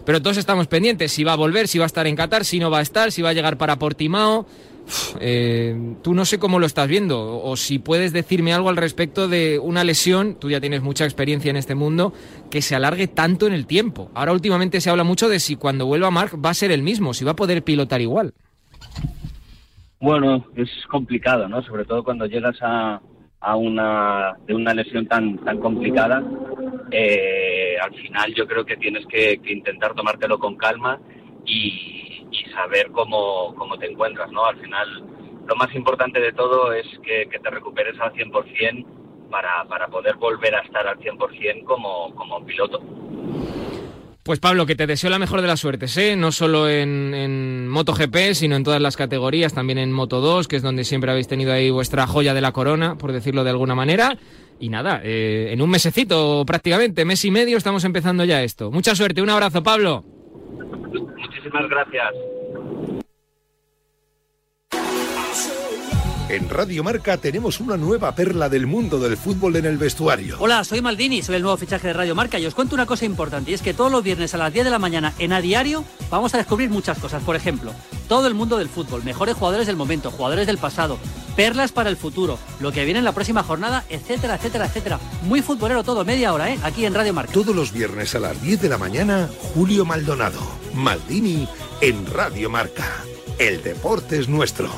Pero 0.05 0.21
todos 0.21 0.37
estamos 0.37 0.67
pendientes, 0.67 1.11
si 1.11 1.23
va 1.23 1.33
a 1.33 1.35
volver, 1.35 1.67
si 1.67 1.79
va 1.79 1.85
a 1.85 1.87
estar 1.87 2.05
en 2.05 2.15
Qatar, 2.15 2.45
si 2.45 2.59
no 2.59 2.69
va 2.69 2.77
a 2.79 2.83
estar, 2.83 3.11
si 3.11 3.23
va 3.23 3.29
a 3.29 3.33
llegar 3.33 3.57
para 3.57 3.79
Portimao. 3.79 4.45
Eh, 5.19 5.95
tú 6.03 6.13
no 6.13 6.25
sé 6.25 6.39
cómo 6.39 6.59
lo 6.59 6.65
estás 6.65 6.87
viendo 6.87 7.41
o 7.41 7.55
si 7.55 7.79
puedes 7.79 8.13
decirme 8.13 8.53
algo 8.53 8.69
al 8.69 8.77
respecto 8.77 9.27
de 9.27 9.59
una 9.59 9.83
lesión, 9.83 10.35
tú 10.39 10.49
ya 10.49 10.61
tienes 10.61 10.81
mucha 10.81 11.05
experiencia 11.05 11.49
en 11.49 11.57
este 11.57 11.75
mundo, 11.75 12.13
que 12.51 12.61
se 12.61 12.75
alargue 12.75 13.07
tanto 13.07 13.47
en 13.47 13.53
el 13.53 13.65
tiempo. 13.65 14.11
Ahora 14.13 14.33
últimamente 14.33 14.81
se 14.81 14.89
habla 14.89 15.03
mucho 15.03 15.29
de 15.29 15.39
si 15.39 15.55
cuando 15.55 15.85
vuelva 15.85 16.11
Mark 16.11 16.39
va 16.43 16.51
a 16.51 16.53
ser 16.53 16.71
el 16.71 16.83
mismo, 16.83 17.13
si 17.13 17.25
va 17.25 17.31
a 17.31 17.35
poder 17.35 17.63
pilotar 17.63 18.01
igual. 18.01 18.33
Bueno, 19.99 20.45
es 20.55 20.69
complicado, 20.89 21.47
¿no? 21.47 21.63
Sobre 21.63 21.85
todo 21.85 22.03
cuando 22.03 22.25
llegas 22.25 22.57
a, 22.61 23.01
a 23.39 23.55
una 23.55 24.37
de 24.45 24.53
una 24.53 24.73
lesión 24.73 25.07
tan 25.07 25.37
tan 25.39 25.59
complicada. 25.59 26.23
Eh, 26.91 27.75
al 27.81 27.93
final 27.93 28.33
yo 28.35 28.45
creo 28.47 28.65
que 28.65 28.77
tienes 28.77 29.05
que 29.07 29.39
intentar 29.47 29.93
tomártelo 29.95 30.37
con 30.37 30.55
calma 30.57 30.99
y, 31.45 32.14
y 32.41 32.51
saber 32.51 32.91
cómo, 32.91 33.53
cómo 33.55 33.77
te 33.77 33.89
encuentras, 33.89 34.31
¿no? 34.31 34.45
Al 34.45 34.57
final, 34.59 35.03
lo 35.47 35.55
más 35.55 35.73
importante 35.75 36.19
de 36.19 36.33
todo 36.33 36.73
es 36.73 36.85
que, 37.03 37.27
te 37.27 37.49
recuperes 37.49 37.99
al 37.99 38.13
100% 38.13 38.85
para, 39.29 39.65
para 39.67 39.87
poder 39.87 40.15
volver 40.15 40.55
a 40.55 40.61
estar 40.61 40.87
al 40.87 40.97
100% 40.97 41.63
como, 41.63 42.13
como 42.15 42.45
piloto. 42.45 42.81
Pues 44.23 44.39
Pablo, 44.39 44.65
que 44.65 44.75
te 44.75 44.87
deseo 44.87 45.11
la 45.11 45.19
mejor 45.19 45.41
de 45.41 45.47
las 45.47 45.59
suertes, 45.59 45.95
¿eh? 45.97 46.15
no 46.15 46.31
solo 46.31 46.67
en, 46.67 47.13
en, 47.13 47.67
MotoGP, 47.67 48.33
sino 48.33 48.55
en 48.55 48.63
todas 48.63 48.81
las 48.81 48.97
categorías, 48.97 49.53
también 49.53 49.77
en 49.77 49.91
Moto 49.91 50.19
2, 50.19 50.47
que 50.47 50.55
es 50.55 50.63
donde 50.63 50.83
siempre 50.83 51.11
habéis 51.11 51.27
tenido 51.27 51.53
ahí 51.53 51.69
vuestra 51.69 52.07
joya 52.07 52.33
de 52.33 52.41
la 52.41 52.51
corona, 52.51 52.97
por 52.97 53.11
decirlo 53.11 53.43
de 53.43 53.51
alguna 53.51 53.75
manera. 53.75 54.17
Y 54.59 54.69
nada, 54.69 54.99
eh, 55.03 55.49
en 55.51 55.61
un 55.61 55.69
mesecito 55.69 56.43
prácticamente, 56.43 57.05
mes 57.05 57.23
y 57.23 57.29
medio, 57.29 57.55
estamos 57.55 57.83
empezando 57.83 58.23
ya 58.23 58.41
esto. 58.41 58.71
Mucha 58.71 58.95
suerte, 58.95 59.21
un 59.21 59.29
abrazo, 59.29 59.61
Pablo. 59.61 60.03
Muchísimas 61.01 61.69
gracias. 61.69 62.13
En 66.27 66.49
Radio 66.49 66.83
Marca 66.83 67.17
tenemos 67.17 67.59
una 67.59 67.77
nueva 67.77 68.15
perla 68.15 68.49
del 68.49 68.65
mundo 68.65 68.97
del 68.97 69.15
fútbol 69.15 69.57
en 69.57 69.65
el 69.65 69.77
vestuario. 69.77 70.37
Hola, 70.39 70.63
soy 70.63 70.81
Maldini, 70.81 71.21
soy 71.21 71.35
el 71.35 71.43
nuevo 71.43 71.55
fichaje 71.55 71.87
de 71.87 71.93
Radio 71.93 72.15
Marca 72.15 72.39
y 72.39 72.47
os 72.47 72.55
cuento 72.55 72.73
una 72.73 72.87
cosa 72.87 73.05
importante 73.05 73.51
y 73.51 73.53
es 73.53 73.61
que 73.61 73.75
todos 73.75 73.91
los 73.91 74.03
viernes 74.03 74.33
a 74.33 74.37
las 74.37 74.51
10 74.51 74.65
de 74.65 74.71
la 74.71 74.79
mañana 74.79 75.13
en 75.19 75.33
A 75.33 75.41
Diario 75.41 75.83
vamos 76.09 76.33
a 76.33 76.39
descubrir 76.39 76.71
muchas 76.71 76.97
cosas. 76.97 77.21
Por 77.21 77.35
ejemplo, 77.35 77.73
todo 78.07 78.25
el 78.25 78.33
mundo 78.33 78.57
del 78.57 78.69
fútbol, 78.69 79.03
mejores 79.03 79.35
jugadores 79.35 79.67
del 79.67 79.75
momento, 79.75 80.09
jugadores 80.09 80.47
del 80.47 80.57
pasado, 80.57 80.97
perlas 81.35 81.71
para 81.71 81.91
el 81.91 81.97
futuro, 81.97 82.39
lo 82.59 82.71
que 82.71 82.85
viene 82.85 82.97
en 82.97 83.05
la 83.05 83.13
próxima 83.13 83.43
jornada, 83.43 83.83
etcétera, 83.89 84.35
etcétera, 84.35 84.65
etcétera. 84.65 84.99
Muy 85.25 85.43
futbolero 85.43 85.83
todo, 85.83 86.03
media 86.05 86.33
hora, 86.33 86.51
¿eh? 86.51 86.57
Aquí 86.63 86.85
en 86.87 86.95
Radio 86.95 87.13
Marca. 87.13 87.33
Todos 87.33 87.55
los 87.55 87.71
viernes 87.71 88.15
a 88.15 88.19
las 88.19 88.41
10 88.41 88.63
de 88.63 88.69
la 88.69 88.79
mañana, 88.79 89.29
Julio 89.53 89.85
Maldonado, 89.85 90.41
Maldini 90.73 91.47
en 91.81 92.03
Radio 92.07 92.49
Marca. 92.49 93.03
El 93.37 93.61
deporte 93.61 94.17
es 94.17 94.27
nuestro. 94.27 94.71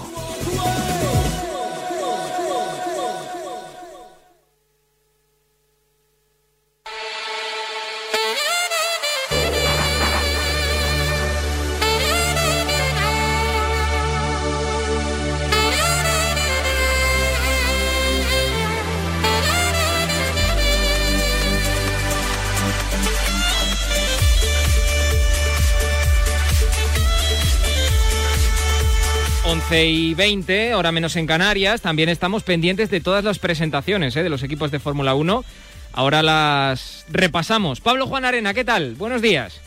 Y 29.69 30.13
20, 30.13 30.75
hora 30.75 30.93
menos 30.93 31.17
en 31.17 31.27
Canarias. 31.27 31.81
También 31.81 32.07
estamos 32.07 32.43
pendientes 32.43 32.89
de 32.89 33.01
todas 33.01 33.23
las 33.25 33.37
presentaciones 33.37 34.15
¿eh? 34.15 34.23
de 34.23 34.29
los 34.29 34.41
equipos 34.43 34.71
de 34.71 34.79
Fórmula 34.79 35.13
1. 35.13 35.43
Ahora 35.91 36.23
las 36.23 37.05
repasamos. 37.09 37.81
Pablo 37.81 38.07
Juan 38.07 38.23
Arena, 38.23 38.53
¿qué 38.53 38.63
tal? 38.63 38.95
Buenos 38.95 39.21
días. 39.21 39.59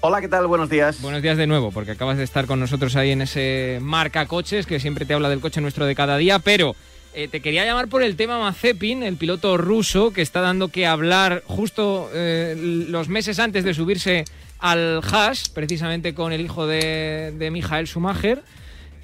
Hola, 0.00 0.20
¿qué 0.20 0.26
tal? 0.26 0.48
Buenos 0.48 0.68
días. 0.68 1.00
Buenos 1.00 1.22
días 1.22 1.36
de 1.36 1.46
nuevo, 1.46 1.70
porque 1.70 1.92
acabas 1.92 2.18
de 2.18 2.24
estar 2.24 2.46
con 2.46 2.58
nosotros 2.58 2.96
ahí 2.96 3.12
en 3.12 3.22
ese 3.22 3.78
marca 3.80 4.26
coches 4.26 4.66
que 4.66 4.80
siempre 4.80 5.04
te 5.06 5.14
habla 5.14 5.28
del 5.28 5.40
coche 5.40 5.60
nuestro 5.60 5.86
de 5.86 5.94
cada 5.94 6.16
día, 6.16 6.40
pero 6.40 6.74
eh, 7.14 7.28
te 7.28 7.40
quería 7.40 7.64
llamar 7.64 7.88
por 7.88 8.02
el 8.02 8.16
tema 8.16 8.40
Mazepin, 8.40 9.04
el 9.04 9.16
piloto 9.16 9.56
ruso 9.56 10.12
que 10.12 10.22
está 10.22 10.40
dando 10.40 10.68
que 10.68 10.86
hablar 10.86 11.44
justo 11.46 12.10
eh, 12.12 12.56
los 12.88 13.08
meses 13.08 13.38
antes 13.38 13.62
de 13.62 13.74
subirse 13.74 14.24
al 14.58 15.02
Haas, 15.04 15.48
precisamente 15.48 16.14
con 16.14 16.32
el 16.32 16.40
hijo 16.40 16.66
de, 16.66 17.32
de 17.38 17.50
Michael 17.52 17.86
Schumacher. 17.86 18.42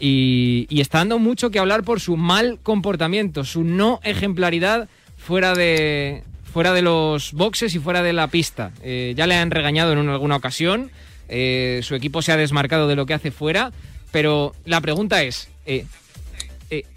Y, 0.00 0.66
está 0.70 0.98
dando 0.98 1.18
mucho 1.18 1.50
que 1.50 1.59
hablar 1.59 1.85
por 1.85 2.00
su 2.00 2.16
mal 2.16 2.59
comportamiento, 2.62 3.44
su 3.44 3.64
no 3.64 4.00
ejemplaridad 4.02 4.88
fuera 5.16 5.54
de, 5.54 6.24
fuera 6.52 6.72
de 6.72 6.83
los 6.83 7.33
boxes 7.33 7.74
y 7.74 7.78
fuera 7.78 8.02
de 8.02 8.12
la 8.12 8.28
pista. 8.28 8.72
Eh, 8.83 9.14
ya 9.16 9.26
le 9.26 9.37
han 9.37 9.50
regañado 9.50 9.92
en 9.92 10.09
alguna 10.09 10.37
ocasión, 10.37 10.90
eh, 11.28 11.80
su 11.83 11.94
equipo 11.94 12.22
se 12.22 12.33
ha 12.33 12.37
desmarcado 12.37 12.88
de 12.88 12.96
lo 12.96 13.07
que 13.07 13.14
hace 13.14 13.30
fuera, 13.30 13.72
pero 14.11 14.54
la 14.64 14.80
pregunta 14.80 15.22
es, 15.22 15.48
eh, 15.66 15.87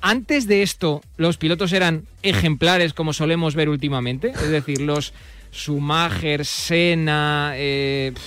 ¿antes 0.01 0.47
de 0.47 0.63
esto 0.63 1.01
los 1.17 1.37
pilotos 1.37 1.71
eran 1.73 2.05
ejemplares 2.23 2.93
como 2.93 3.13
solemos 3.13 3.55
ver 3.55 3.69
últimamente? 3.69 4.29
Es 4.29 4.49
decir, 4.49 4.81
los 4.81 5.13
Schumacher, 5.53 6.45
Senna, 6.45 7.55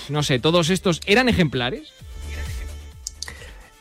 no 0.09 0.23
sé, 0.23 0.39
todos 0.39 0.69
estos, 0.69 1.01
¿eran 1.05 1.29
ejemplares? 1.29 1.93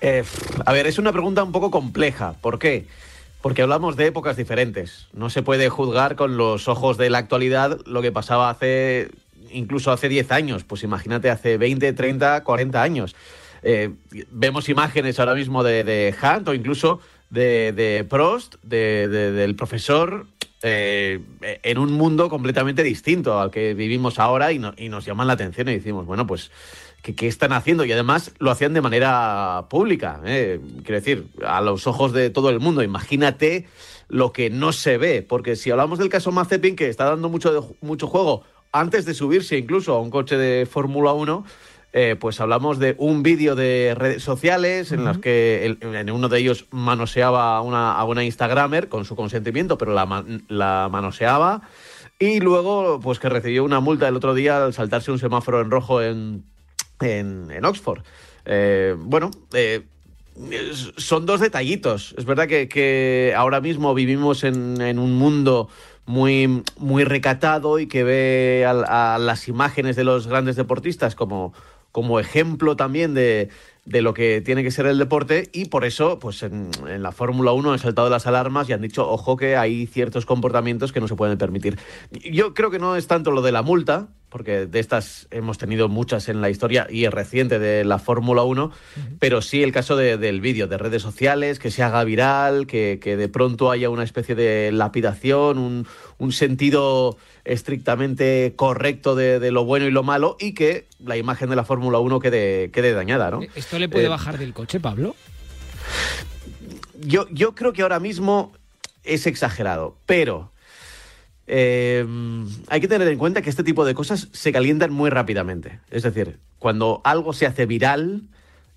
Eh, 0.00 0.24
a 0.64 0.72
ver, 0.72 0.86
es 0.86 0.98
una 0.98 1.12
pregunta 1.12 1.42
un 1.42 1.52
poco 1.52 1.70
compleja. 1.70 2.34
¿Por 2.40 2.58
qué? 2.58 2.86
Porque 3.42 3.62
hablamos 3.62 3.96
de 3.96 4.06
épocas 4.06 4.36
diferentes. 4.36 5.08
No 5.12 5.30
se 5.30 5.42
puede 5.42 5.68
juzgar 5.68 6.16
con 6.16 6.36
los 6.36 6.68
ojos 6.68 6.96
de 6.96 7.10
la 7.10 7.18
actualidad 7.18 7.78
lo 7.86 8.02
que 8.02 8.12
pasaba 8.12 8.50
hace, 8.50 9.10
incluso 9.50 9.92
hace 9.92 10.08
10 10.08 10.32
años. 10.32 10.64
Pues 10.64 10.82
imagínate, 10.82 11.30
hace 11.30 11.58
20, 11.58 11.92
30, 11.92 12.44
40 12.44 12.82
años. 12.82 13.14
Eh, 13.62 13.90
vemos 14.30 14.68
imágenes 14.68 15.18
ahora 15.20 15.34
mismo 15.34 15.62
de, 15.62 16.14
Hunt 16.22 16.48
o 16.48 16.54
incluso 16.54 17.00
de, 17.28 18.06
Prost, 18.08 18.56
del 18.62 19.54
profesor, 19.54 20.26
eh, 20.62 21.20
en 21.62 21.78
un 21.78 21.92
mundo 21.92 22.28
completamente 22.28 22.82
distinto 22.82 23.38
al 23.38 23.50
que 23.50 23.74
vivimos 23.74 24.18
ahora 24.18 24.52
y, 24.52 24.60
y 24.76 24.88
nos 24.88 25.04
llaman 25.04 25.26
la 25.26 25.34
atención 25.34 25.68
y 25.68 25.74
decimos, 25.74 26.06
bueno, 26.06 26.26
pues 26.26 26.50
que, 27.02 27.26
están 27.26 27.52
haciendo 27.52 27.84
y 27.84 27.92
además 27.92 28.32
lo 28.38 28.50
hacían 28.50 28.74
de 28.74 28.80
manera 28.80 29.66
pública. 29.68 30.20
¿eh? 30.24 30.60
Quiero 30.84 31.00
decir, 31.00 31.26
a 31.44 31.60
los 31.60 31.86
ojos 31.86 32.12
de 32.12 32.30
todo 32.30 32.50
el 32.50 32.60
mundo. 32.60 32.82
Imagínate 32.82 33.66
lo 34.08 34.32
que 34.32 34.50
no 34.50 34.72
se 34.72 34.98
ve, 34.98 35.22
porque 35.22 35.56
si 35.56 35.70
hablamos 35.70 35.98
del 35.98 36.08
caso 36.08 36.32
Mazepin, 36.32 36.76
que 36.76 36.88
está 36.88 37.04
dando 37.04 37.28
mucho, 37.28 37.74
mucho 37.80 38.06
juego 38.06 38.42
antes 38.72 39.04
de 39.04 39.14
subirse 39.14 39.56
incluso 39.56 39.94
a 39.94 40.00
un 40.00 40.10
coche 40.10 40.36
de 40.36 40.66
Fórmula 40.66 41.12
1, 41.12 41.44
eh, 41.92 42.16
pues 42.18 42.40
hablamos 42.40 42.78
de 42.78 42.94
un 42.98 43.22
vídeo 43.24 43.56
de 43.56 43.96
redes 43.96 44.22
sociales 44.22 44.92
en 44.92 45.04
los 45.04 45.18
que 45.18 45.76
en 45.80 46.10
uno 46.10 46.28
de 46.28 46.38
ellos 46.38 46.66
manoseaba 46.70 47.56
a 47.56 47.62
una, 47.62 47.92
a 47.92 48.04
una 48.04 48.22
Instagramer 48.22 48.88
con 48.88 49.04
su 49.04 49.16
consentimiento, 49.16 49.76
pero 49.76 49.92
la, 49.92 50.24
la 50.48 50.88
manoseaba. 50.90 51.62
Y 52.20 52.38
luego, 52.38 53.00
pues 53.00 53.18
que 53.18 53.28
recibió 53.28 53.64
una 53.64 53.80
multa 53.80 54.06
el 54.06 54.14
otro 54.14 54.34
día 54.34 54.64
al 54.64 54.74
saltarse 54.74 55.10
un 55.10 55.18
semáforo 55.18 55.60
en 55.60 55.70
rojo 55.70 56.02
en, 56.02 56.44
en, 57.00 57.64
Oxford. 57.64 58.02
Eh, 58.44 58.94
bueno, 58.98 59.30
eh, 59.52 59.84
son 60.96 61.26
dos 61.26 61.40
detallitos. 61.40 62.14
Es 62.16 62.24
verdad 62.24 62.46
que, 62.48 63.34
ahora 63.36 63.60
mismo 63.60 63.94
vivimos 63.94 64.44
en, 64.44 64.98
un 64.98 65.14
mundo 65.14 65.68
muy, 66.06 66.62
muy 66.78 67.04
recatado 67.04 67.78
y 67.78 67.86
que 67.86 68.04
ve 68.04 68.64
a, 68.66 69.18
las 69.18 69.48
imágenes 69.48 69.96
de 69.96 70.04
los 70.04 70.26
grandes 70.26 70.56
deportistas 70.56 71.14
como, 71.14 71.52
como 71.92 72.18
ejemplo 72.20 72.76
también 72.76 73.14
de, 73.14 73.48
de 73.84 74.02
lo 74.02 74.14
que 74.14 74.40
tiene 74.40 74.62
que 74.62 74.70
ser 74.70 74.86
el 74.86 74.98
deporte 74.98 75.48
y 75.52 75.66
por 75.66 75.84
eso 75.84 76.18
pues 76.18 76.42
en, 76.42 76.70
en 76.86 77.02
la 77.02 77.12
Fórmula 77.12 77.52
1 77.52 77.72
han 77.72 77.78
saltado 77.78 78.08
las 78.10 78.26
alarmas 78.26 78.68
y 78.68 78.72
han 78.72 78.82
dicho, 78.82 79.08
ojo 79.08 79.36
que 79.36 79.56
hay 79.56 79.86
ciertos 79.86 80.26
comportamientos 80.26 80.92
que 80.92 81.00
no 81.00 81.08
se 81.08 81.16
pueden 81.16 81.38
permitir. 81.38 81.78
Yo 82.10 82.54
creo 82.54 82.70
que 82.70 82.78
no 82.78 82.96
es 82.96 83.06
tanto 83.06 83.30
lo 83.30 83.42
de 83.42 83.52
la 83.52 83.62
multa, 83.62 84.08
porque 84.30 84.66
de 84.66 84.78
estas 84.78 85.26
hemos 85.30 85.58
tenido 85.58 85.88
muchas 85.88 86.28
en 86.28 86.40
la 86.40 86.48
historia 86.48 86.86
y 86.88 87.04
es 87.04 87.12
reciente 87.12 87.58
de 87.58 87.84
la 87.84 87.98
Fórmula 87.98 88.42
1, 88.42 88.70
pero 89.18 89.42
sí 89.42 89.62
el 89.62 89.72
caso 89.72 89.96
del 89.96 90.40
vídeo, 90.40 90.68
de 90.68 90.78
redes 90.78 91.02
sociales, 91.02 91.58
que 91.58 91.70
se 91.70 91.82
haga 91.82 92.02
viral, 92.04 92.66
que, 92.66 92.98
de 92.98 93.28
pronto 93.28 93.70
haya 93.70 93.90
una 93.90 94.04
especie 94.04 94.34
de 94.34 94.70
lapidación, 94.72 95.86
un, 96.18 96.32
sentido 96.32 97.18
estrictamente 97.44 98.52
correcto 98.54 99.16
de, 99.16 99.50
lo 99.50 99.64
bueno 99.64 99.86
y 99.86 99.90
lo 99.90 100.04
malo 100.04 100.36
y 100.38 100.54
que 100.54 100.86
la 101.00 101.16
imagen 101.16 101.50
de 101.50 101.56
la 101.56 101.64
Fórmula 101.64 101.98
1 101.98 102.20
quede, 102.20 102.70
quede 102.70 102.92
dañada. 102.92 103.30
¿no? 103.30 103.40
¿Esto 103.54 103.78
le 103.78 103.88
puede 103.88 104.06
eh, 104.06 104.08
bajar 104.08 104.38
del 104.38 104.52
coche, 104.52 104.78
Pablo? 104.78 105.16
Yo, 107.00 107.26
yo 107.30 107.54
creo 107.54 107.72
que 107.72 107.82
ahora 107.82 107.98
mismo 107.98 108.52
es 109.02 109.26
exagerado, 109.26 109.96
pero 110.06 110.52
eh, 111.52 112.06
hay 112.68 112.80
que 112.80 112.86
tener 112.86 113.08
en 113.08 113.18
cuenta 113.18 113.42
que 113.42 113.50
este 113.50 113.64
tipo 113.64 113.84
de 113.84 113.92
cosas 113.92 114.28
se 114.30 114.52
calientan 114.52 114.92
muy 114.92 115.10
rápidamente. 115.10 115.80
Es 115.90 116.04
decir, 116.04 116.38
cuando 116.60 117.00
algo 117.02 117.32
se 117.32 117.44
hace 117.44 117.66
viral, 117.66 118.22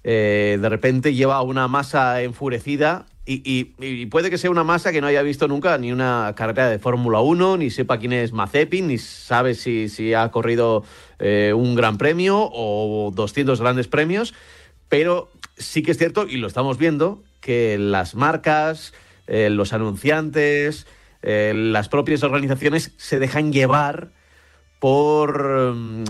eh, 0.04 0.58
de 0.60 0.70
repente 0.70 1.14
lleva 1.14 1.36
a 1.36 1.44
una 1.44 1.68
masa 1.68 2.24
enfurecida 2.24 3.06
y, 3.28 3.66
puede 4.06 4.32
que 4.32 4.40
sea 4.40 4.50
una 4.50 4.64
masa 4.64 4.92
que 4.92 5.02
no 5.02 5.08
haya 5.08 5.22
visto 5.22 5.48
nunca 5.48 5.78
ni 5.78 5.92
una 5.92 6.34
carrera 6.36 6.68
de 6.68 6.80
Fórmula 6.80 7.20
1, 7.20 7.58
ni 7.58 7.70
sepa 7.70 8.00
quién 8.00 8.12
es 8.12 8.34
Mazepin, 8.34 8.88
ni 8.88 8.98
sabe 8.98 9.54
si, 9.54 10.14
ha 10.16 10.32
corrido 10.32 10.84
eh, 11.20 11.54
un 11.56 11.76
gran 11.76 12.00
premio 12.00 12.50
o 12.52 13.12
200 13.14 13.62
grandes 13.62 13.88
premios, 13.88 14.34
pero 14.90 15.30
sí 15.58 15.84
que 15.84 15.92
es 15.92 16.00
cierto, 16.00 16.26
y 16.28 16.38
lo 16.38 16.48
estamos 16.48 16.80
viendo, 16.80 17.24
que 17.40 17.78
las 17.78 18.16
marcas, 18.16 18.94
los 19.28 19.72
anunciantes, 19.74 20.86
eh, 21.24 21.54
las 21.56 21.90
propias 21.90 22.22
organizaciones 22.24 22.92
se 22.98 23.18
dejan 23.20 23.52
llevar 23.52 24.12
por, 24.80 25.74
mm, 25.74 26.04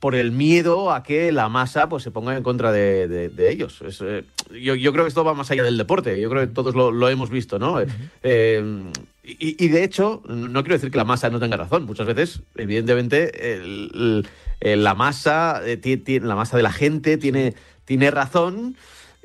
por 0.00 0.14
el 0.14 0.30
miedo 0.30 0.92
a 0.92 1.02
que 1.02 1.32
la 1.32 1.48
masa 1.48 1.88
pues, 1.88 2.02
se 2.02 2.10
ponga 2.10 2.36
en 2.36 2.42
contra 2.42 2.70
de, 2.72 3.08
de- 3.08 3.28
de 3.28 3.50
ellos. 3.50 3.82
Es, 3.82 4.00
eh, 4.02 4.24
yo, 4.62 4.74
yo 4.74 4.92
creo 4.92 5.04
que 5.04 5.08
esto 5.08 5.24
va 5.24 5.34
más 5.34 5.50
allá 5.50 5.64
del 5.64 5.76
deporte. 5.78 6.20
Yo 6.20 6.30
creo 6.30 6.42
que 6.46 6.52
todos 6.54 6.74
lo, 6.74 6.90
lo 6.92 7.08
hemos 7.08 7.30
visto, 7.30 7.58
¿no? 7.58 7.78
Eh, 8.22 8.82
y, 9.24 9.64
y 9.64 9.68
de 9.68 9.82
hecho, 9.82 10.22
no 10.28 10.62
quiero 10.62 10.76
decir 10.76 10.90
que 10.92 10.98
la 10.98 11.04
masa 11.04 11.30
no 11.30 11.40
tenga 11.40 11.56
razón. 11.56 11.84
Muchas 11.84 12.06
veces, 12.06 12.42
evidentemente, 12.54 13.54
el- 13.54 13.90
el- 13.94 14.28
el- 14.60 14.84
la 14.84 14.94
masa, 14.94 15.60
ti- 15.82 15.96
ti- 15.96 16.20
la 16.20 16.36
masa 16.36 16.56
de 16.56 16.62
la 16.62 16.72
gente 16.72 17.16
tiene, 17.16 17.54
tiene 17.84 18.10
razón. 18.10 18.76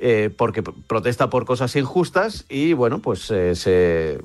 eh, 0.04 0.32
porque 0.36 0.64
protesta 0.64 1.30
por 1.30 1.46
cosas 1.46 1.76
injustas 1.76 2.46
y 2.50 2.74
bueno, 2.74 3.04
pues 3.04 3.30
eh, 3.30 3.54
se 3.54 4.18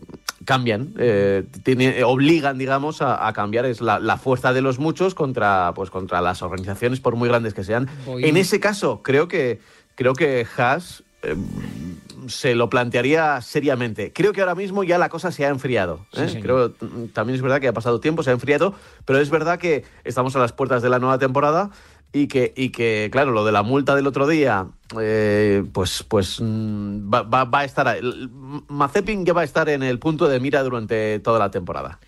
cambian, 0.46 0.94
eh, 0.98 1.44
tiene- 1.62 2.02
obligan, 2.04 2.56
digamos, 2.56 3.02
a, 3.02 3.28
a 3.28 3.32
cambiar 3.34 3.66
es 3.66 3.82
la, 3.82 3.98
la 3.98 4.16
fuerza 4.16 4.54
de 4.54 4.62
los 4.62 4.78
muchos 4.78 5.14
contra, 5.14 5.72
pues, 5.74 5.90
contra 5.90 6.22
las 6.22 6.40
organizaciones, 6.40 7.00
por 7.00 7.16
muy 7.16 7.28
grandes 7.28 7.52
que 7.52 7.64
sean. 7.64 7.86
Voy- 8.06 8.24
En 8.24 8.38
ese 8.38 8.58
caso, 8.60 9.02
creo 9.02 9.28
que, 9.28 9.60
creo 9.94 10.14
que 10.14 10.46
Haas 10.56 11.02
eh, 11.22 11.34
se 12.28 12.54
lo 12.54 12.68
plantearía 12.70 13.40
seriamente. 13.40 14.12
Creo 14.12 14.32
que 14.32 14.40
ahora 14.40 14.54
mismo 14.54 14.82
ya 14.84 14.98
la 14.98 15.08
cosa 15.08 15.30
se 15.32 15.44
ha 15.44 15.48
enfriado. 15.48 16.06
Sí, 16.12 16.22
¿eh? 16.22 16.28
señor. 16.28 16.42
Creo, 16.42 16.88
mm, 16.90 17.04
también 17.12 17.36
es 17.36 17.42
verdad 17.42 17.60
que 17.60 17.68
ha 17.68 17.72
pasado 17.72 18.00
tiempo, 18.00 18.22
se 18.22 18.30
ha 18.30 18.32
enfriado, 18.32 18.74
pero 19.04 19.18
es 19.20 19.30
verdad 19.30 19.58
que 19.58 19.84
estamos 20.04 20.34
a 20.36 20.38
las 20.40 20.52
puertas 20.52 20.82
de 20.82 20.88
la 20.90 20.98
nueva 20.98 21.18
temporada 21.18 21.70
y 22.16 22.28
que, 22.28 22.52
y 22.56 22.70
que 22.70 23.08
claro, 23.12 23.30
lo 23.32 23.44
de 23.44 23.52
la 23.52 23.62
multa 23.62 23.94
del 23.94 24.06
otro 24.06 24.26
día, 24.26 24.66
eh, 25.00 25.62
pues, 25.72 26.02
pues 26.08 26.40
mm, 26.40 27.12
va, 27.12 27.22
va- 27.22 27.44
va 27.44 27.60
a 27.60 27.64
estar. 27.64 27.98
Mazepin 28.68 29.24
ya 29.26 29.32
va 29.32 29.42
a 29.42 29.44
estar 29.44 29.68
en 29.68 29.82
el 29.82 29.98
punto 29.98 30.28
de 30.28 30.40
mira 30.40 30.62
durante 30.62 31.18
toda 31.20 31.38
la 31.38 31.50
temporada. 31.50 31.98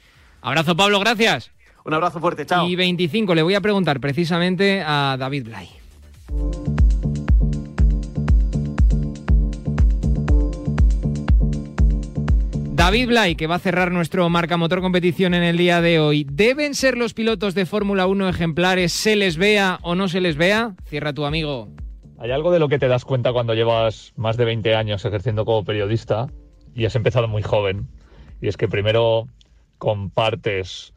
Abrazo, 0.40 0.76
Pablo, 0.76 0.98
gracias. 1.00 1.50
Un 1.84 1.94
abrazo 1.94 2.20
fuerte, 2.20 2.46
chao. 2.46 2.68
Y 2.68 2.76
25, 2.76 3.34
le 3.34 3.42
voy 3.42 3.54
a 3.54 3.60
preguntar 3.60 4.00
precisamente 4.00 4.82
a 4.86 5.16
David 5.18 5.44
Blay. 5.46 5.68
David 12.78 13.08
Blay, 13.08 13.34
que 13.34 13.48
va 13.48 13.56
a 13.56 13.58
cerrar 13.58 13.90
nuestro 13.90 14.28
marca 14.28 14.56
motor 14.56 14.80
competición 14.80 15.34
en 15.34 15.42
el 15.42 15.56
día 15.56 15.80
de 15.80 15.98
hoy. 15.98 16.24
¿Deben 16.30 16.76
ser 16.76 16.96
los 16.96 17.12
pilotos 17.12 17.56
de 17.56 17.66
Fórmula 17.66 18.06
1 18.06 18.28
ejemplares, 18.28 18.92
se 18.92 19.16
les 19.16 19.36
vea 19.36 19.80
o 19.82 19.96
no 19.96 20.06
se 20.06 20.20
les 20.20 20.36
vea? 20.36 20.76
Cierra 20.84 21.12
tu 21.12 21.24
amigo. 21.24 21.68
Hay 22.18 22.30
algo 22.30 22.52
de 22.52 22.60
lo 22.60 22.68
que 22.68 22.78
te 22.78 22.86
das 22.86 23.04
cuenta 23.04 23.32
cuando 23.32 23.54
llevas 23.54 24.12
más 24.14 24.36
de 24.36 24.44
20 24.44 24.76
años 24.76 25.04
ejerciendo 25.04 25.44
como 25.44 25.64
periodista 25.64 26.28
y 26.72 26.84
has 26.84 26.94
empezado 26.94 27.26
muy 27.26 27.42
joven. 27.42 27.88
Y 28.40 28.46
es 28.46 28.56
que 28.56 28.68
primero 28.68 29.26
compartes 29.78 30.94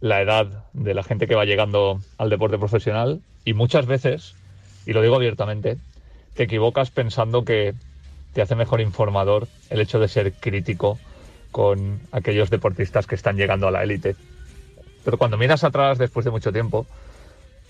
la 0.00 0.22
edad 0.22 0.64
de 0.72 0.92
la 0.92 1.04
gente 1.04 1.28
que 1.28 1.36
va 1.36 1.44
llegando 1.44 2.00
al 2.18 2.30
deporte 2.30 2.58
profesional 2.58 3.22
y 3.44 3.54
muchas 3.54 3.86
veces, 3.86 4.34
y 4.86 4.92
lo 4.92 5.02
digo 5.02 5.14
abiertamente, 5.14 5.76
te 6.34 6.42
equivocas 6.42 6.90
pensando 6.90 7.44
que 7.44 7.74
te 8.32 8.42
hace 8.42 8.56
mejor 8.56 8.80
informador 8.80 9.46
el 9.70 9.80
hecho 9.80 10.00
de 10.00 10.08
ser 10.08 10.32
crítico 10.32 10.98
con 11.52 12.00
aquellos 12.10 12.50
deportistas 12.50 13.06
que 13.06 13.14
están 13.14 13.36
llegando 13.36 13.68
a 13.68 13.70
la 13.70 13.84
élite. 13.84 14.16
Pero 15.04 15.18
cuando 15.18 15.36
miras 15.36 15.62
atrás 15.62 15.98
después 15.98 16.24
de 16.24 16.32
mucho 16.32 16.52
tiempo, 16.52 16.86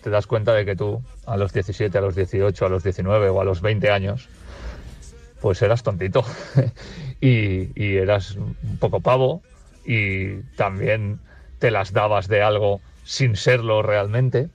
te 0.03 0.11
das 0.11 0.27
cuenta 0.27 0.55
de 0.55 0.65
que 0.65 0.77
tú 0.77 1.03
a 1.27 1.37
los 1.37 1.53
17, 1.53 1.97
a 1.99 2.01
los 2.01 2.15
18, 2.15 2.65
a 2.65 2.69
los 2.69 2.83
19 2.83 3.29
o 3.29 3.41
a 3.41 3.45
los 3.45 3.61
20 3.61 3.91
años, 3.91 4.29
pues 5.41 5.61
eras 5.61 5.83
tontito 5.83 6.25
y, 7.21 7.97
eras 7.97 8.37
un 8.37 8.79
poco 8.79 9.01
pavo 9.01 9.43
y 9.85 10.39
también 10.57 11.19
te 11.59 11.71
las 11.71 11.93
dabas 11.93 12.29
de 12.29 12.43
algo 12.43 12.81
sin 13.05 13.37
serlo 13.37 13.83
realmente. 13.83 14.49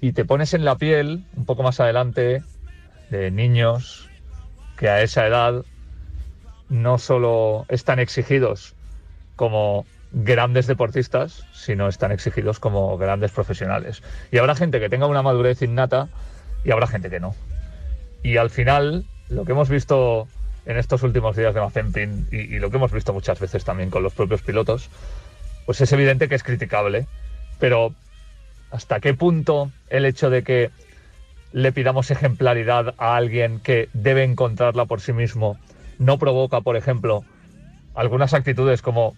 Y 0.00 0.12
te 0.12 0.24
pones 0.24 0.52
en 0.54 0.64
la 0.64 0.76
piel 0.76 1.24
un 1.36 1.46
poco 1.46 1.62
más 1.62 1.80
adelante 1.80 2.42
de 3.10 3.30
niños 3.30 4.10
que 4.76 4.90
a 4.90 5.02
esa 5.02 5.26
edad 5.26 5.64
no 6.68 6.98
solo 6.98 7.66
están 7.68 7.98
exigidos 7.98 8.74
como 9.36 9.86
grandes 10.12 10.66
deportistas, 10.66 11.44
sino 11.52 11.88
están 11.88 12.12
exigidos 12.12 12.58
como 12.58 12.96
grandes 12.96 13.32
profesionales. 13.32 14.02
Y 14.30 14.38
habrá 14.38 14.54
gente 14.54 14.80
que 14.80 14.88
tenga 14.88 15.06
una 15.06 15.22
madurez 15.22 15.62
innata 15.62 16.08
y 16.64 16.70
habrá 16.70 16.86
gente 16.86 17.10
que 17.10 17.20
no. 17.20 17.34
Y 18.22 18.38
al 18.38 18.50
final, 18.50 19.04
lo 19.28 19.44
que 19.44 19.52
hemos 19.52 19.68
visto 19.68 20.26
en 20.64 20.78
estos 20.78 21.02
últimos 21.02 21.36
días 21.36 21.54
de 21.54 21.60
Mazepin 21.60 22.28
y, 22.32 22.56
y 22.56 22.58
lo 22.58 22.70
que 22.70 22.76
hemos 22.76 22.92
visto 22.92 23.12
muchas 23.12 23.38
veces 23.38 23.64
también 23.64 23.90
con 23.90 24.02
los 24.02 24.14
propios 24.14 24.42
pilotos, 24.42 24.88
pues 25.64 25.80
es 25.80 25.92
evidente 25.92 26.28
que 26.28 26.34
es 26.34 26.42
criticable. 26.42 27.06
Pero 27.58 27.94
¿hasta 28.70 29.00
qué 29.00 29.14
punto 29.14 29.70
el 29.88 30.04
hecho 30.04 30.30
de 30.30 30.42
que 30.42 30.70
le 31.52 31.72
pidamos 31.72 32.10
ejemplaridad 32.10 32.94
a 32.98 33.16
alguien 33.16 33.60
que 33.60 33.88
debe 33.92 34.24
encontrarla 34.24 34.86
por 34.86 35.00
sí 35.00 35.12
mismo 35.12 35.58
no 35.98 36.18
provoca, 36.18 36.60
por 36.60 36.76
ejemplo, 36.76 37.24
algunas 37.94 38.34
actitudes 38.34 38.82
como 38.82 39.14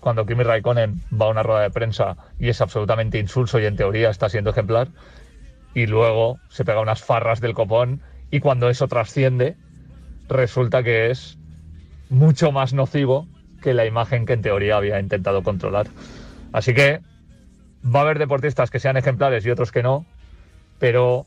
cuando 0.00 0.26
Kimi 0.26 0.42
Raikkonen 0.42 1.00
va 1.10 1.26
a 1.26 1.30
una 1.30 1.42
rueda 1.42 1.62
de 1.62 1.70
prensa 1.70 2.16
y 2.38 2.48
es 2.48 2.60
absolutamente 2.60 3.18
insulso 3.18 3.60
y 3.60 3.66
en 3.66 3.76
teoría 3.76 4.10
está 4.10 4.28
siendo 4.28 4.50
ejemplar, 4.50 4.88
y 5.74 5.86
luego 5.86 6.38
se 6.48 6.64
pega 6.64 6.80
unas 6.80 7.02
farras 7.02 7.40
del 7.40 7.54
copón 7.54 8.00
y 8.30 8.40
cuando 8.40 8.68
eso 8.68 8.88
trasciende, 8.88 9.56
resulta 10.28 10.82
que 10.82 11.10
es 11.10 11.38
mucho 12.10 12.52
más 12.52 12.72
nocivo 12.72 13.26
que 13.62 13.74
la 13.74 13.86
imagen 13.86 14.26
que 14.26 14.34
en 14.34 14.42
teoría 14.42 14.76
había 14.76 15.00
intentado 15.00 15.42
controlar. 15.42 15.86
Así 16.52 16.74
que 16.74 17.00
va 17.84 18.00
a 18.00 18.02
haber 18.02 18.18
deportistas 18.18 18.70
que 18.70 18.80
sean 18.80 18.96
ejemplares 18.96 19.44
y 19.46 19.50
otros 19.50 19.72
que 19.72 19.82
no, 19.82 20.04
pero 20.78 21.26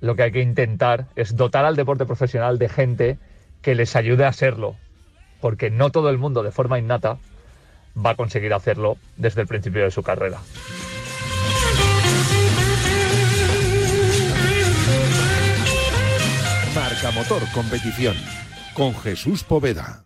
lo 0.00 0.16
que 0.16 0.24
hay 0.24 0.32
que 0.32 0.40
intentar 0.40 1.06
es 1.16 1.36
dotar 1.36 1.64
al 1.64 1.76
deporte 1.76 2.06
profesional 2.06 2.58
de 2.58 2.68
gente 2.68 3.18
que 3.62 3.74
les 3.74 3.96
ayude 3.96 4.24
a 4.24 4.32
serlo, 4.32 4.76
porque 5.40 5.70
no 5.70 5.90
todo 5.90 6.10
el 6.10 6.18
mundo 6.18 6.42
de 6.42 6.52
forma 6.52 6.78
innata 6.78 7.18
va 7.96 8.10
a 8.10 8.14
conseguir 8.16 8.52
hacerlo 8.52 8.96
desde 9.16 9.42
el 9.42 9.46
principio 9.46 9.84
de 9.84 9.90
su 9.90 10.02
carrera. 10.02 10.40
Marca 16.74 17.10
Motor 17.12 17.42
Competición 17.52 18.16
con 18.74 18.94
Jesús 18.94 19.44
Poveda. 19.44 20.04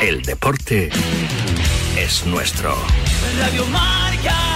El 0.00 0.22
deporte 0.22 0.90
es 1.96 2.26
nuestro. 2.26 2.74
Radio 3.38 3.64
Marca. 3.66 4.55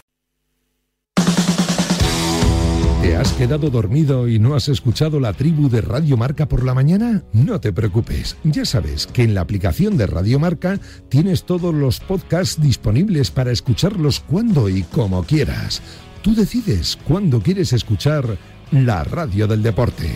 has 3.21 3.33
quedado 3.33 3.69
dormido 3.69 4.27
y 4.27 4.39
no 4.39 4.55
has 4.55 4.67
escuchado 4.67 5.19
la 5.19 5.33
tribu 5.33 5.69
de 5.69 5.81
Radio 5.81 6.17
Marca 6.17 6.47
por 6.47 6.65
la 6.65 6.73
mañana? 6.73 7.21
No 7.33 7.61
te 7.61 7.71
preocupes, 7.71 8.35
ya 8.43 8.65
sabes 8.65 9.05
que 9.05 9.21
en 9.21 9.35
la 9.35 9.41
aplicación 9.41 9.95
de 9.95 10.07
Radio 10.07 10.39
Marca 10.39 10.79
tienes 11.07 11.43
todos 11.43 11.71
los 11.71 11.99
podcasts 11.99 12.59
disponibles 12.59 13.29
para 13.29 13.51
escucharlos 13.51 14.21
cuando 14.21 14.69
y 14.69 14.81
como 14.81 15.23
quieras. 15.23 15.83
Tú 16.23 16.33
decides 16.33 16.97
cuándo 17.07 17.41
quieres 17.41 17.73
escuchar 17.73 18.39
la 18.71 19.03
radio 19.03 19.45
del 19.45 19.61
deporte. 19.61 20.09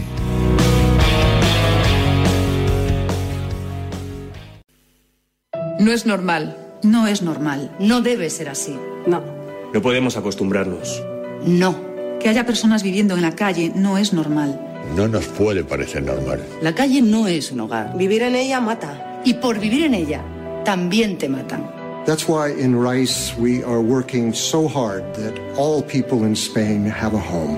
No 5.80 5.92
es 5.92 6.08
normal. 6.08 6.58
No 6.82 7.06
es 7.06 7.22
normal. 7.22 7.76
No 7.80 8.02
debe 8.02 8.32
ser 8.32 8.50
así. 8.50 8.76
No. 9.06 9.24
No 9.72 9.82
podemos 9.84 10.18
acostumbrarnos. 10.18 11.04
No. 11.46 11.95
Que 12.20 12.30
haya 12.30 12.46
personas 12.46 12.84
viviendo 12.84 13.16
en 13.16 13.22
la 13.22 13.36
calle 13.36 13.72
no 13.76 13.98
es 13.98 14.14
normal. 14.14 14.60
No 14.96 15.08
nos 15.08 15.26
puede 15.26 15.64
parecer 15.64 16.04
normal. 16.04 16.44
La 16.62 16.74
calle 16.74 17.02
no 17.02 17.28
es 17.28 17.52
un 17.52 17.62
hogar. 17.62 17.98
Vivir 17.98 18.22
en 18.24 18.36
ella 18.36 18.60
mata. 18.62 19.22
Y 19.24 19.36
por 19.36 19.60
vivir 19.60 19.86
en 19.86 19.94
ella, 19.94 20.22
también 20.64 21.18
te 21.18 21.28
matan. 21.28 21.70
That's 22.06 22.28
why 22.28 22.52
in 22.52 22.76
Rice 22.76 23.34
we 23.40 23.64
are 23.64 23.80
working 23.80 24.32
so 24.32 24.68
hard 24.68 25.04
that 25.16 25.34
all 25.58 25.82
people 25.82 26.24
in 26.26 26.36
Spain 26.36 26.86
have 26.86 27.16
a 27.16 27.20
home, 27.20 27.58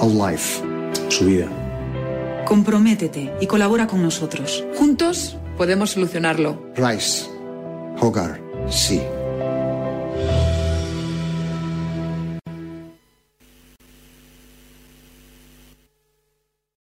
a 0.00 0.06
life. 0.06 0.62
Su 1.10 1.26
vida. 1.26 1.46
Comprométete 2.46 3.32
y 3.40 3.46
colabora 3.46 3.86
con 3.86 4.02
nosotros. 4.02 4.64
Juntos 4.78 5.36
podemos 5.58 5.90
solucionarlo. 5.90 6.62
Rice, 6.76 7.26
hogar, 8.00 8.40
sí. 8.70 9.00